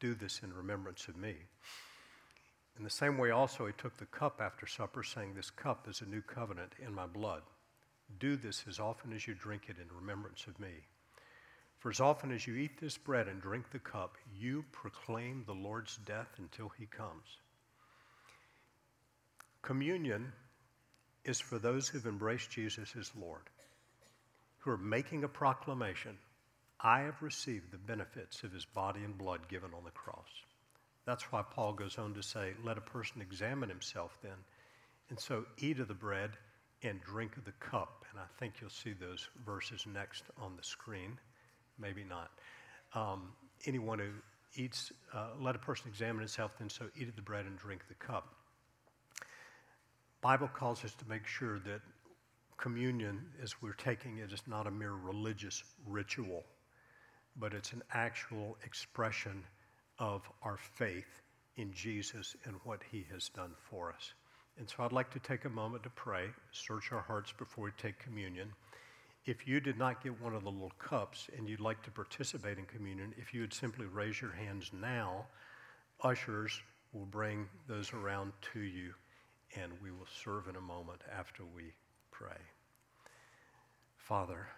Do 0.00 0.14
this 0.14 0.40
in 0.42 0.50
remembrance 0.54 1.08
of 1.08 1.16
me. 1.16 1.34
In 2.78 2.84
the 2.84 2.90
same 2.90 3.18
way, 3.18 3.30
also, 3.30 3.66
he 3.66 3.72
took 3.76 3.98
the 3.98 4.06
cup 4.06 4.40
after 4.42 4.66
supper, 4.66 5.02
saying, 5.02 5.34
This 5.34 5.50
cup 5.50 5.86
is 5.88 6.00
a 6.00 6.06
new 6.06 6.22
covenant 6.22 6.72
in 6.84 6.94
my 6.94 7.06
blood. 7.06 7.42
Do 8.18 8.36
this 8.36 8.64
as 8.68 8.78
often 8.78 9.12
as 9.12 9.26
you 9.26 9.34
drink 9.34 9.64
it 9.68 9.76
in 9.80 9.96
remembrance 9.96 10.46
of 10.46 10.58
me. 10.60 10.86
For 11.78 11.90
as 11.90 12.00
often 12.00 12.30
as 12.30 12.46
you 12.46 12.54
eat 12.54 12.78
this 12.80 12.96
bread 12.96 13.26
and 13.26 13.42
drink 13.42 13.70
the 13.70 13.78
cup, 13.78 14.16
you 14.38 14.64
proclaim 14.70 15.42
the 15.44 15.54
Lord's 15.54 15.96
death 15.96 16.28
until 16.38 16.68
he 16.68 16.86
comes. 16.86 17.38
Communion 19.62 20.32
is 21.24 21.40
for 21.40 21.58
those 21.58 21.88
who've 21.88 22.06
embraced 22.06 22.50
Jesus 22.50 22.94
as 22.98 23.10
Lord, 23.16 23.50
who 24.58 24.70
are 24.70 24.76
making 24.76 25.24
a 25.24 25.28
proclamation 25.28 26.18
I 26.84 27.00
have 27.00 27.22
received 27.22 27.70
the 27.70 27.78
benefits 27.78 28.42
of 28.42 28.52
his 28.52 28.64
body 28.64 29.04
and 29.04 29.16
blood 29.16 29.48
given 29.48 29.72
on 29.72 29.84
the 29.84 29.90
cross. 29.92 30.28
That's 31.04 31.30
why 31.30 31.42
Paul 31.42 31.74
goes 31.74 31.96
on 31.96 32.14
to 32.14 32.22
say, 32.22 32.54
Let 32.64 32.78
a 32.78 32.82
person 32.82 33.22
examine 33.22 33.68
himself 33.68 34.18
then, 34.22 34.38
and 35.08 35.18
so 35.18 35.46
eat 35.58 35.78
of 35.78 35.88
the 35.88 35.94
bread 35.94 36.30
and 36.82 37.00
drink 37.00 37.36
of 37.36 37.44
the 37.44 37.52
cup. 37.52 38.04
And 38.10 38.20
I 38.20 38.26
think 38.38 38.54
you'll 38.60 38.70
see 38.70 38.92
those 38.92 39.28
verses 39.46 39.86
next 39.92 40.24
on 40.40 40.56
the 40.56 40.62
screen. 40.62 41.18
Maybe 41.78 42.04
not. 42.04 42.30
Um, 42.94 43.32
anyone 43.66 43.98
who 43.98 44.10
eats, 44.54 44.92
uh, 45.14 45.28
let 45.40 45.54
a 45.56 45.58
person 45.58 45.88
examine 45.88 46.20
himself, 46.20 46.52
then 46.58 46.68
so 46.68 46.86
eat 46.96 47.08
of 47.08 47.16
the 47.16 47.22
bread 47.22 47.46
and 47.46 47.56
drink 47.58 47.82
the 47.88 47.94
cup. 47.94 48.34
Bible 50.20 50.48
calls 50.48 50.84
us 50.84 50.94
to 50.94 51.08
make 51.08 51.26
sure 51.26 51.58
that 51.60 51.80
communion, 52.56 53.24
as 53.42 53.60
we're 53.60 53.72
taking 53.72 54.18
it, 54.18 54.32
is 54.32 54.42
not 54.46 54.66
a 54.66 54.70
mere 54.70 54.92
religious 54.92 55.64
ritual, 55.86 56.44
but 57.36 57.54
it's 57.54 57.72
an 57.72 57.82
actual 57.92 58.56
expression 58.64 59.42
of 59.98 60.22
our 60.42 60.56
faith 60.56 61.22
in 61.56 61.72
Jesus 61.72 62.36
and 62.44 62.56
what 62.64 62.80
he 62.90 63.04
has 63.12 63.28
done 63.30 63.52
for 63.68 63.92
us. 63.92 64.14
And 64.58 64.68
so 64.68 64.84
I'd 64.84 64.92
like 64.92 65.10
to 65.12 65.18
take 65.18 65.44
a 65.44 65.50
moment 65.50 65.82
to 65.84 65.90
pray, 65.90 66.26
search 66.52 66.92
our 66.92 67.00
hearts 67.00 67.32
before 67.32 67.64
we 67.64 67.70
take 67.78 67.98
communion. 67.98 68.52
If 69.24 69.46
you 69.46 69.60
did 69.60 69.78
not 69.78 70.02
get 70.02 70.20
one 70.20 70.34
of 70.34 70.42
the 70.42 70.50
little 70.50 70.72
cups 70.78 71.28
and 71.36 71.48
you'd 71.48 71.60
like 71.60 71.82
to 71.84 71.90
participate 71.90 72.58
in 72.58 72.64
communion, 72.66 73.14
if 73.16 73.32
you 73.32 73.40
would 73.40 73.54
simply 73.54 73.86
raise 73.86 74.20
your 74.20 74.32
hands 74.32 74.70
now, 74.72 75.26
ushers 76.02 76.60
will 76.92 77.06
bring 77.06 77.48
those 77.68 77.92
around 77.92 78.32
to 78.52 78.60
you 78.60 78.92
and 79.56 79.72
we 79.82 79.90
will 79.90 80.06
serve 80.24 80.48
in 80.48 80.56
a 80.56 80.60
moment 80.60 81.00
after 81.16 81.44
we 81.44 81.72
pray. 82.10 82.40
Father, 83.96 84.48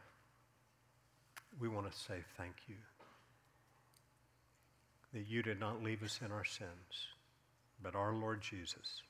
we 1.61 1.69
want 1.69 1.91
to 1.91 1.97
say 1.97 2.17
thank 2.37 2.55
you. 2.69 2.77
That 5.13 5.29
you 5.29 5.43
did 5.43 5.61
not 5.61 5.83
leave 5.83 6.03
us 6.03 6.21
in 6.25 6.33
our 6.33 6.45
sins, 6.45 7.09
but 7.83 7.95
our 7.95 8.13
Lord 8.13 8.41
Jesus 8.41 9.03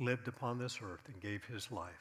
lived 0.00 0.28
upon 0.28 0.58
this 0.58 0.80
earth 0.82 1.02
and 1.06 1.20
gave 1.20 1.44
his 1.44 1.70
life 1.70 1.92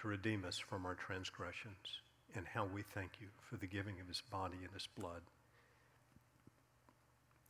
to 0.00 0.08
redeem 0.08 0.44
us 0.44 0.58
from 0.58 0.84
our 0.84 0.94
transgressions. 0.94 2.00
And 2.34 2.46
how 2.46 2.66
we 2.66 2.82
thank 2.82 3.12
you 3.20 3.28
for 3.48 3.56
the 3.56 3.66
giving 3.66 3.98
of 3.98 4.08
his 4.08 4.22
body 4.30 4.58
and 4.62 4.72
his 4.74 4.86
blood. 4.98 5.22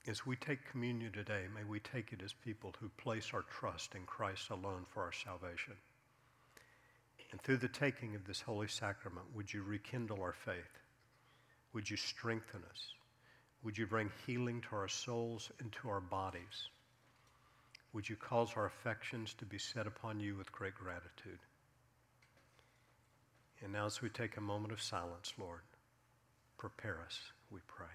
As 0.07 0.25
we 0.25 0.37
take 0.37 0.71
communion 0.71 1.11
today, 1.11 1.47
may 1.53 1.65
we 1.65 1.81
take 1.81 2.13
it 2.13 2.23
as 2.23 2.33
people 2.33 2.73
who 2.79 2.89
place 2.91 3.33
our 3.35 3.43
trust 3.43 3.97
in 3.97 4.03
Christ 4.07 4.51
alone 4.51 4.85
for 4.87 5.03
our 5.03 5.13
salvation. 5.13 5.75
And 7.33 7.43
through 7.43 7.57
the 7.57 7.69
taking 7.69 8.15
of 8.15 8.25
this 8.25 8.41
holy 8.41 8.69
sacrament, 8.69 9.27
would 9.35 9.53
you 9.53 9.65
rekindle 9.65 10.23
our 10.23 10.33
faith? 10.33 10.79
Would 11.73 11.91
you 11.91 11.97
strengthen 11.97 12.63
us? 12.71 12.95
Would 13.65 13.77
you 13.77 13.87
bring 13.89 14.11
healing 14.25 14.61
to 14.69 14.77
our 14.77 14.89
souls 14.89 15.51
and 15.59 15.73
to 15.73 15.89
our 15.89 16.01
bodies? 16.01 16.69
Would 17.97 18.11
you 18.11 18.17
cause 18.17 18.51
our 18.57 18.67
affections 18.67 19.33
to 19.39 19.47
be 19.47 19.57
set 19.57 19.87
upon 19.87 20.21
you 20.21 20.37
with 20.37 20.53
great 20.53 20.75
gratitude? 20.75 21.39
And 23.63 23.73
now, 23.73 23.87
as 23.87 24.03
we 24.03 24.11
take 24.11 24.37
a 24.37 24.41
moment 24.43 24.75
of 24.75 24.83
silence, 24.83 25.33
Lord, 25.39 25.63
prepare 26.59 27.01
us, 27.07 27.19
we 27.51 27.61
pray. 27.67 27.87